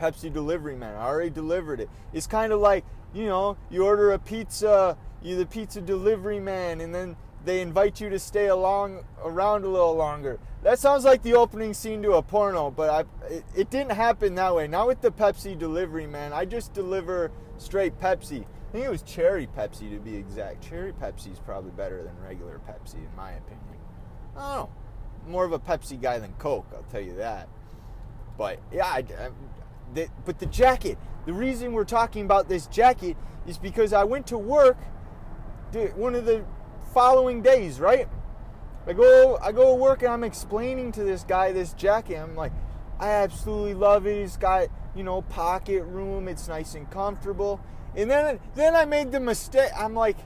Pepsi 0.00 0.32
delivery 0.32 0.74
man. 0.74 0.96
I 0.96 1.06
already 1.06 1.30
delivered 1.30 1.78
it. 1.78 1.88
It's 2.12 2.26
kind 2.26 2.52
of 2.52 2.60
like 2.60 2.84
you 3.14 3.26
know, 3.26 3.56
you 3.70 3.84
order 3.84 4.12
a 4.12 4.18
pizza, 4.18 4.98
you're 5.22 5.38
the 5.38 5.46
pizza 5.46 5.80
delivery 5.80 6.40
man, 6.40 6.80
and 6.80 6.92
then 6.92 7.16
they 7.44 7.60
invite 7.60 8.00
you 8.00 8.10
to 8.10 8.18
stay 8.18 8.48
along 8.48 9.04
around 9.24 9.64
a 9.64 9.68
little 9.68 9.94
longer. 9.94 10.40
That 10.64 10.80
sounds 10.80 11.04
like 11.04 11.22
the 11.22 11.34
opening 11.34 11.72
scene 11.72 12.02
to 12.02 12.14
a 12.14 12.22
porno, 12.22 12.72
but 12.72 12.90
I, 12.90 13.32
it, 13.32 13.44
it 13.54 13.70
didn't 13.70 13.92
happen 13.92 14.34
that 14.34 14.54
way. 14.54 14.66
Not 14.66 14.88
with 14.88 15.00
the 15.00 15.12
Pepsi 15.12 15.56
delivery 15.56 16.08
man. 16.08 16.32
I 16.32 16.46
just 16.46 16.74
deliver 16.74 17.30
straight 17.58 17.98
Pepsi. 18.00 18.42
I 18.42 18.72
think 18.72 18.84
it 18.84 18.90
was 18.90 19.02
cherry 19.02 19.46
Pepsi 19.46 19.90
to 19.92 20.00
be 20.00 20.16
exact. 20.16 20.68
Cherry 20.68 20.92
Pepsi 20.92 21.32
is 21.32 21.38
probably 21.38 21.70
better 21.70 22.02
than 22.02 22.12
regular 22.20 22.60
Pepsi, 22.68 22.96
in 22.96 23.16
my 23.16 23.30
opinion. 23.30 23.78
Know 24.34 24.68
more 25.26 25.44
of 25.44 25.52
a 25.52 25.58
Pepsi 25.58 26.00
guy 26.00 26.18
than 26.18 26.32
Coke, 26.34 26.66
I'll 26.74 26.84
tell 26.84 27.00
you 27.00 27.16
that. 27.16 27.48
But 28.38 28.60
yeah, 28.72 28.86
I, 28.86 28.98
I, 28.98 29.30
the, 29.94 30.08
but 30.24 30.38
the 30.38 30.46
jacket. 30.46 30.98
The 31.26 31.32
reason 31.32 31.72
we're 31.72 31.84
talking 31.84 32.24
about 32.24 32.48
this 32.48 32.66
jacket 32.68 33.16
is 33.46 33.58
because 33.58 33.92
I 33.92 34.04
went 34.04 34.26
to 34.28 34.38
work 34.38 34.76
one 35.94 36.14
of 36.14 36.24
the 36.24 36.44
following 36.94 37.42
days, 37.42 37.80
right? 37.80 38.08
I 38.86 38.92
go 38.92 39.36
I 39.42 39.52
go 39.52 39.74
to 39.74 39.74
work 39.74 40.02
and 40.02 40.12
I'm 40.12 40.24
explaining 40.24 40.92
to 40.92 41.02
this 41.02 41.24
guy 41.24 41.52
this 41.52 41.72
jacket. 41.72 42.16
I'm 42.16 42.36
like, 42.36 42.52
I 43.00 43.10
absolutely 43.10 43.74
love 43.74 44.06
it. 44.06 44.16
It's 44.16 44.36
got 44.36 44.68
you 44.94 45.02
know 45.02 45.22
pocket 45.22 45.82
room. 45.82 46.28
It's 46.28 46.48
nice 46.48 46.74
and 46.74 46.88
comfortable. 46.90 47.60
And 47.96 48.10
then 48.10 48.38
then 48.54 48.76
I 48.76 48.84
made 48.84 49.10
the 49.10 49.20
mistake. 49.20 49.70
I'm 49.76 49.94
like 49.94 50.16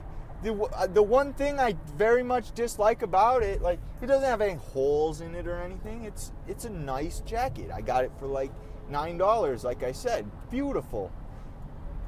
the 0.43 0.53
uh, 0.53 0.87
the 0.87 1.03
one 1.03 1.33
thing 1.33 1.59
I 1.59 1.75
very 1.97 2.23
much 2.23 2.53
dislike 2.53 3.01
about 3.01 3.43
it, 3.43 3.61
like 3.61 3.79
it 4.01 4.07
doesn't 4.07 4.27
have 4.27 4.41
any 4.41 4.55
holes 4.55 5.21
in 5.21 5.35
it 5.35 5.47
or 5.47 5.61
anything. 5.61 6.03
It's 6.05 6.31
it's 6.47 6.65
a 6.65 6.69
nice 6.69 7.19
jacket. 7.21 7.69
I 7.73 7.81
got 7.81 8.03
it 8.03 8.11
for 8.19 8.27
like 8.27 8.51
nine 8.89 9.17
dollars. 9.17 9.63
Like 9.63 9.83
I 9.83 9.91
said, 9.91 10.29
beautiful. 10.49 11.11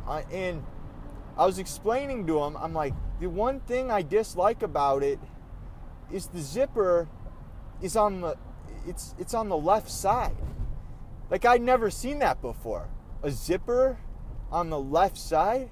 Uh, 0.07 0.23
and 0.31 0.63
I 1.37 1.45
was 1.45 1.57
explaining 1.59 2.27
to 2.27 2.43
him, 2.43 2.57
I'm 2.57 2.73
like, 2.73 2.93
the 3.19 3.27
one 3.29 3.61
thing 3.61 3.89
I 3.89 4.01
dislike 4.01 4.61
about 4.61 5.01
it 5.01 5.19
is 6.11 6.27
the 6.27 6.41
zipper 6.41 7.07
is 7.81 7.95
on 7.95 8.21
the 8.21 8.37
it's 8.87 9.15
it's 9.17 9.33
on 9.33 9.49
the 9.49 9.57
left 9.57 9.89
side. 9.89 10.35
Like 11.29 11.45
I'd 11.45 11.61
never 11.61 11.89
seen 11.89 12.19
that 12.19 12.41
before. 12.41 12.89
A 13.21 13.31
zipper 13.31 13.97
on 14.51 14.69
the 14.69 14.79
left 14.79 15.17
side, 15.17 15.69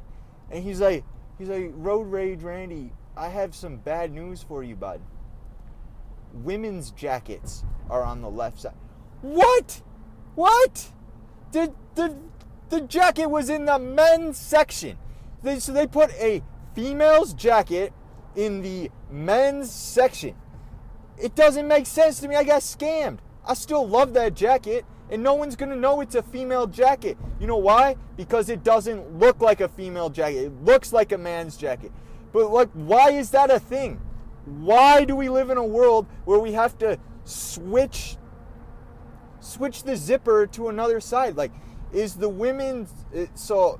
and 0.49 0.63
he's 0.63 0.79
like 0.79 1.03
He's 1.41 1.49
like, 1.49 1.71
Road 1.73 2.03
Rage 2.03 2.43
Randy, 2.43 2.93
I 3.17 3.29
have 3.29 3.55
some 3.55 3.77
bad 3.77 4.11
news 4.11 4.43
for 4.43 4.61
you, 4.61 4.75
bud. 4.75 5.01
Women's 6.35 6.91
jackets 6.91 7.63
are 7.89 8.03
on 8.03 8.21
the 8.21 8.29
left 8.29 8.61
side. 8.61 8.75
What? 9.23 9.81
What? 10.35 10.91
The, 11.51 11.73
the, 11.95 12.15
the 12.69 12.81
jacket 12.81 13.25
was 13.25 13.49
in 13.49 13.65
the 13.65 13.79
men's 13.79 14.37
section. 14.37 14.99
They, 15.41 15.57
so 15.57 15.73
they 15.73 15.87
put 15.87 16.11
a 16.11 16.43
female's 16.75 17.33
jacket 17.33 17.91
in 18.35 18.61
the 18.61 18.91
men's 19.09 19.71
section. 19.71 20.35
It 21.17 21.33
doesn't 21.33 21.67
make 21.67 21.87
sense 21.87 22.19
to 22.19 22.27
me. 22.27 22.35
I 22.35 22.43
got 22.43 22.61
scammed. 22.61 23.17
I 23.47 23.55
still 23.55 23.87
love 23.87 24.13
that 24.13 24.35
jacket 24.35 24.85
and 25.11 25.21
no 25.21 25.33
one's 25.33 25.55
gonna 25.55 25.75
know 25.75 26.01
it's 26.01 26.15
a 26.15 26.23
female 26.23 26.67
jacket. 26.67 27.17
You 27.39 27.47
know 27.47 27.57
why? 27.57 27.97
Because 28.17 28.49
it 28.49 28.63
doesn't 28.63 29.19
look 29.19 29.41
like 29.41 29.61
a 29.61 29.67
female 29.67 30.09
jacket. 30.09 30.45
It 30.45 30.63
looks 30.63 30.93
like 30.93 31.11
a 31.11 31.17
man's 31.17 31.57
jacket. 31.57 31.91
But 32.31 32.51
like, 32.51 32.69
why 32.71 33.11
is 33.11 33.31
that 33.31 33.51
a 33.51 33.59
thing? 33.59 33.99
Why 34.45 35.05
do 35.05 35.15
we 35.15 35.29
live 35.29 35.49
in 35.49 35.57
a 35.57 35.65
world 35.65 36.07
where 36.25 36.39
we 36.39 36.53
have 36.53 36.77
to 36.79 36.97
switch 37.25 38.17
switch 39.41 39.83
the 39.83 39.95
zipper 39.95 40.47
to 40.47 40.69
another 40.69 40.99
side. 40.99 41.35
Like, 41.35 41.51
is 41.91 42.15
the 42.15 42.29
women's 42.29 42.93
uh, 43.15 43.25
so? 43.35 43.79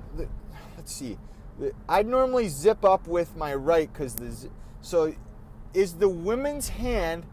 Let's 0.76 0.92
see. 0.92 1.16
I'd 1.88 2.06
normally 2.06 2.48
zip 2.48 2.84
up 2.84 3.06
with 3.06 3.36
my 3.36 3.54
right 3.54 3.90
because 3.92 4.14
the 4.14 4.50
so 4.80 5.14
is 5.72 5.94
the 5.94 6.08
women's 6.08 6.68
hand 6.68 7.24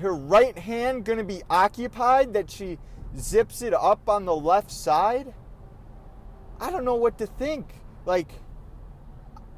her 0.00 0.14
right 0.14 0.58
hand 0.58 1.04
going 1.04 1.18
to 1.18 1.24
be 1.24 1.42
occupied 1.48 2.34
that 2.34 2.50
she 2.50 2.78
zips 3.18 3.62
it 3.62 3.74
up 3.74 4.08
on 4.08 4.24
the 4.24 4.34
left 4.36 4.70
side? 4.70 5.34
I 6.60 6.70
don't 6.70 6.84
know 6.84 6.94
what 6.94 7.18
to 7.18 7.26
think. 7.26 7.74
Like, 8.04 8.30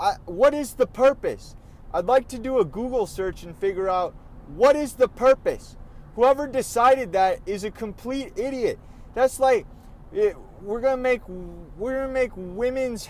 I, 0.00 0.14
what 0.24 0.54
is 0.54 0.74
the 0.74 0.86
purpose? 0.86 1.56
I'd 1.92 2.06
like 2.06 2.28
to 2.28 2.38
do 2.38 2.58
a 2.58 2.64
Google 2.64 3.06
search 3.06 3.42
and 3.42 3.56
figure 3.56 3.88
out 3.88 4.14
what 4.54 4.76
is 4.76 4.94
the 4.94 5.08
purpose. 5.08 5.76
Whoever 6.16 6.46
decided 6.46 7.12
that 7.12 7.40
is 7.46 7.64
a 7.64 7.70
complete 7.70 8.32
idiot. 8.36 8.78
That's 9.14 9.38
like 9.40 9.66
it, 10.12 10.36
we're 10.62 10.80
gonna 10.80 10.96
make 10.96 11.22
we're 11.28 12.00
gonna 12.00 12.12
make 12.12 12.32
women's 12.34 13.08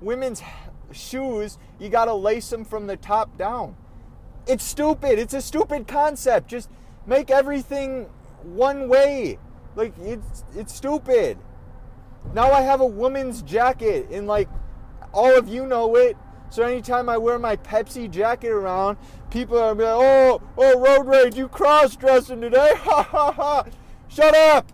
women's 0.00 0.42
shoes. 0.90 1.58
You 1.78 1.88
gotta 1.88 2.14
lace 2.14 2.50
them 2.50 2.64
from 2.64 2.86
the 2.86 2.96
top 2.96 3.38
down. 3.38 3.76
It's 4.46 4.64
stupid. 4.64 5.18
It's 5.18 5.34
a 5.34 5.40
stupid 5.40 5.86
concept. 5.86 6.48
Just 6.48 6.68
make 7.06 7.30
everything 7.30 8.08
one 8.42 8.88
way. 8.88 9.38
Like 9.74 9.94
it's 9.98 10.44
it's 10.54 10.74
stupid. 10.74 11.38
Now 12.34 12.52
I 12.52 12.60
have 12.62 12.80
a 12.80 12.86
woman's 12.86 13.42
jacket 13.42 14.08
and 14.10 14.26
like 14.26 14.48
all 15.12 15.36
of 15.36 15.48
you 15.48 15.66
know 15.66 15.96
it. 15.96 16.16
So 16.50 16.62
anytime 16.62 17.08
I 17.08 17.16
wear 17.16 17.38
my 17.38 17.56
Pepsi 17.56 18.10
jacket 18.10 18.50
around, 18.50 18.98
people 19.30 19.58
are 19.58 19.74
like, 19.74 19.86
"Oh, 19.86 20.42
oh, 20.58 20.78
road 20.78 21.06
rage! 21.06 21.36
You 21.36 21.48
cross 21.48 21.96
dressing 21.96 22.40
today? 22.40 22.74
Ha 22.76 23.02
ha 23.02 23.32
ha! 23.32 23.64
Shut 24.08 24.34
up! 24.34 24.70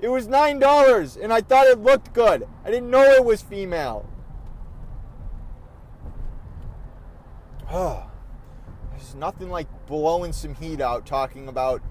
It 0.00 0.08
was 0.08 0.26
nine 0.26 0.58
dollars, 0.58 1.16
and 1.16 1.32
I 1.32 1.42
thought 1.42 1.66
it 1.66 1.80
looked 1.80 2.14
good. 2.14 2.48
I 2.64 2.70
didn't 2.70 2.90
know 2.90 3.02
it 3.02 3.24
was 3.24 3.42
female." 3.42 4.08
Oh. 7.70 8.04
There's 8.92 9.14
nothing 9.14 9.50
like 9.50 9.68
blowing 9.86 10.32
some 10.32 10.54
heat 10.54 10.80
out 10.80 11.06
talking 11.06 11.48
about 11.48 11.82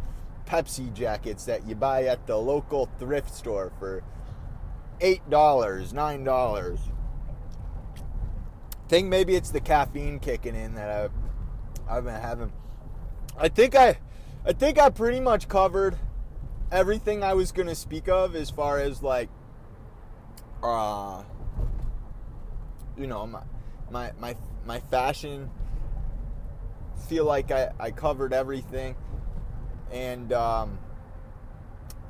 Pepsi 0.48 0.94
jackets 0.94 1.46
that 1.46 1.68
you 1.68 1.76
buy 1.76 2.06
at 2.06 2.26
the 2.26 2.38
local 2.38 2.90
thrift 2.98 3.34
store 3.34 3.72
for 3.80 4.04
$8, 5.02 5.30
$9. 5.30 6.80
I 8.88 8.90
think 8.90 9.08
maybe 9.10 9.36
it's 9.36 9.52
the 9.52 9.60
caffeine 9.60 10.20
kicking 10.20 10.56
in 10.56 10.76
that 10.76 10.90
I've, 10.90 11.12
I've 11.90 12.06
been 12.06 12.22
having. 12.22 12.54
I 13.38 13.50
think 13.50 13.76
I 13.76 14.00
I 14.46 14.54
think 14.54 14.80
I 14.80 14.90
pretty 14.90 15.20
much 15.20 15.50
covered 15.50 15.98
everything 16.72 17.22
I 17.22 17.34
was 17.34 17.52
going 17.52 17.68
to 17.68 17.76
speak 17.76 18.08
of 18.08 18.36
as 18.36 18.50
far 18.50 18.80
as 18.80 19.04
like 19.04 19.30
uh 20.64 21.24
you 22.98 23.08
know 23.08 23.28
my 23.28 23.42
my 23.92 24.12
my 24.20 24.36
my 24.66 24.80
fashion 24.80 25.50
feel 27.08 27.26
like 27.26 27.52
I, 27.52 27.72
I 27.80 27.92
covered 27.92 28.34
everything. 28.34 28.96
And 29.92 30.34
um, 30.34 30.80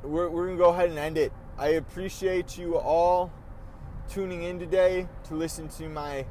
we're, 0.02 0.28
we're 0.28 0.50
to 0.50 0.56
go 0.56 0.70
ahead 0.70 0.90
and 0.90 0.98
end 0.98 1.18
it. 1.18 1.32
I 1.56 1.68
appreciate 1.68 2.56
you 2.56 2.76
all 2.76 3.32
tuning 4.08 4.42
in 4.42 4.58
today 4.58 5.08
to 5.24 5.34
listen 5.34 5.68
to 5.68 5.88
my 5.88 6.26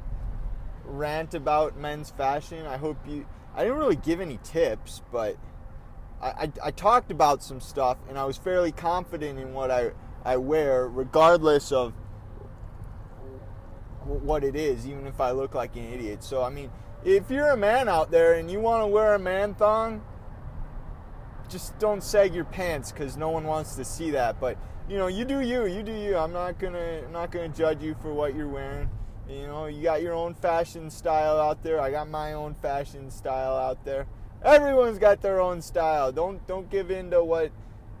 rant 0.84 1.34
about 1.34 1.76
men's 1.76 2.10
fashion. 2.10 2.66
I 2.66 2.76
hope 2.76 2.96
you. 3.06 3.26
I 3.54 3.62
didn't 3.64 3.78
really 3.78 3.96
give 3.96 4.20
any 4.20 4.38
tips, 4.42 5.02
but 5.10 5.36
I, 6.20 6.28
I, 6.28 6.52
I, 6.64 6.70
talked 6.70 7.10
about 7.10 7.42
some 7.42 7.60
stuff 7.60 7.98
and 8.08 8.18
I 8.18 8.24
was 8.24 8.36
fairly 8.36 8.72
confident 8.72 9.38
in 9.38 9.52
what 9.52 9.70
I, 9.70 9.92
I 10.24 10.36
wear, 10.36 10.88
regardless 10.88 11.72
of 11.72 11.92
what 14.04 14.44
it 14.44 14.56
is, 14.56 14.86
even 14.86 15.06
if 15.06 15.20
I 15.20 15.32
look 15.32 15.54
like 15.54 15.76
an 15.76 15.92
idiot. 15.92 16.22
So, 16.22 16.42
I 16.42 16.50
mean, 16.50 16.70
if 17.04 17.30
you're 17.30 17.50
a 17.50 17.56
man 17.56 17.88
out 17.88 18.10
there 18.10 18.34
and 18.34 18.50
you 18.50 18.60
want 18.60 18.82
to 18.82 18.86
wear 18.86 19.14
a 19.14 19.18
man 19.18 19.54
thong, 19.54 20.02
just 21.48 21.78
don't 21.78 22.02
sag 22.02 22.34
your 22.34 22.44
pants 22.44 22.92
because 22.92 23.16
no 23.16 23.30
one 23.30 23.44
wants 23.44 23.74
to 23.76 23.84
see 23.84 24.10
that. 24.12 24.40
But 24.40 24.58
you 24.88 24.96
know, 24.96 25.06
you 25.06 25.24
do 25.24 25.40
you, 25.40 25.66
you 25.66 25.82
do 25.82 25.92
you. 25.92 26.16
I'm 26.16 26.32
not 26.32 26.58
gonna, 26.58 27.02
I'm 27.04 27.12
not 27.12 27.30
gonna 27.30 27.48
judge 27.48 27.82
you 27.82 27.94
for 28.00 28.12
what 28.12 28.34
you're 28.34 28.48
wearing. 28.48 28.88
You 29.28 29.46
know, 29.46 29.66
you 29.66 29.82
got 29.82 30.00
your 30.00 30.14
own 30.14 30.34
fashion 30.34 30.90
style 30.90 31.38
out 31.38 31.62
there. 31.62 31.80
I 31.80 31.90
got 31.90 32.08
my 32.08 32.32
own 32.32 32.54
fashion 32.54 33.10
style 33.10 33.56
out 33.56 33.84
there. 33.84 34.06
Everyone's 34.42 34.98
got 34.98 35.20
their 35.20 35.40
own 35.40 35.60
style. 35.60 36.12
Don't 36.12 36.46
don't 36.46 36.70
give 36.70 36.90
in 36.90 37.10
to 37.10 37.22
what 37.22 37.50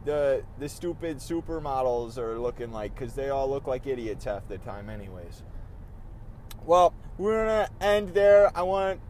the 0.04 0.42
the 0.58 0.68
stupid 0.68 1.18
supermodels 1.18 2.16
are 2.16 2.38
looking 2.38 2.72
like 2.72 2.94
because 2.94 3.14
they 3.14 3.28
all 3.28 3.50
look 3.50 3.66
like 3.66 3.86
idiots 3.86 4.24
half 4.24 4.48
the 4.48 4.58
time, 4.58 4.88
anyways. 4.88 5.42
Well, 6.64 6.94
we're 7.18 7.44
gonna 7.44 7.68
end 7.80 8.10
there. 8.10 8.50
I 8.56 8.62
want 8.62 9.00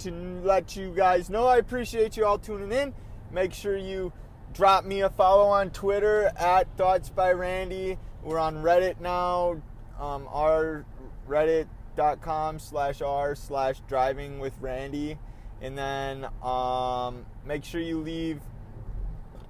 to 0.00 0.10
let 0.44 0.76
you 0.76 0.92
guys 0.94 1.30
know 1.30 1.46
I 1.46 1.56
appreciate 1.56 2.16
you 2.18 2.26
all 2.26 2.38
tuning 2.38 2.72
in. 2.72 2.92
Make 3.30 3.52
sure 3.52 3.76
you 3.76 4.12
drop 4.52 4.84
me 4.84 5.02
a 5.02 5.10
follow 5.10 5.48
on 5.48 5.70
Twitter 5.70 6.32
at 6.36 6.74
Thoughts 6.76 7.10
by 7.10 7.32
Randy. 7.32 7.98
We're 8.22 8.38
on 8.38 8.56
Reddit 8.56 9.00
now. 9.00 9.60
Um, 10.00 10.28
our 10.30 10.84
reddit.com 11.28 12.58
slash 12.58 13.02
r 13.02 13.34
slash 13.34 13.80
driving 13.88 14.38
with 14.38 14.54
Randy. 14.60 15.18
And 15.60 15.76
then 15.76 16.26
um, 16.42 17.26
make 17.44 17.64
sure 17.64 17.80
you 17.80 18.00
leave 18.00 18.40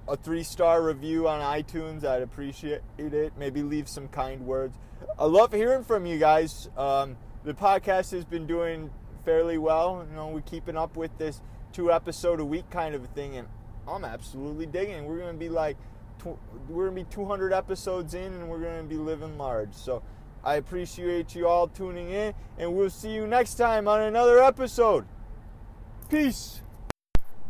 a 0.07 0.15
three 0.15 0.43
star 0.43 0.81
review 0.81 1.27
on 1.27 1.41
iTunes. 1.41 2.05
I'd 2.05 2.21
appreciate 2.21 2.81
it. 2.97 3.33
Maybe 3.37 3.61
leave 3.61 3.89
some 3.89 4.07
kind 4.07 4.45
words. 4.45 4.77
I 5.19 5.25
love 5.25 5.51
hearing 5.51 5.83
from 5.83 6.05
you 6.05 6.17
guys. 6.17 6.69
Um, 6.77 7.17
the 7.43 7.53
podcast 7.53 8.11
has 8.11 8.25
been 8.25 8.47
doing 8.47 8.89
fairly 9.25 9.57
well. 9.57 10.05
You 10.09 10.15
know, 10.15 10.27
we're 10.29 10.41
keeping 10.41 10.77
up 10.77 10.95
with 10.95 11.17
this 11.17 11.41
two 11.73 11.91
episode 11.91 12.39
a 12.39 12.45
week 12.45 12.69
kind 12.69 12.95
of 12.95 13.03
a 13.03 13.07
thing, 13.07 13.35
and 13.35 13.47
I'm 13.87 14.05
absolutely 14.05 14.65
digging. 14.65 15.05
We're 15.05 15.19
gonna 15.19 15.33
be 15.33 15.49
like, 15.49 15.77
we're 16.69 16.85
gonna 16.85 16.95
be 16.95 17.05
200 17.05 17.53
episodes 17.53 18.13
in, 18.13 18.33
and 18.33 18.49
we're 18.49 18.59
gonna 18.59 18.83
be 18.83 18.97
living 18.97 19.37
large. 19.37 19.73
So 19.73 20.03
I 20.43 20.55
appreciate 20.55 21.35
you 21.35 21.47
all 21.47 21.67
tuning 21.67 22.11
in, 22.11 22.33
and 22.57 22.73
we'll 22.73 22.89
see 22.89 23.11
you 23.11 23.27
next 23.27 23.55
time 23.55 23.87
on 23.87 24.01
another 24.01 24.39
episode. 24.39 25.05
Peace. 26.09 26.61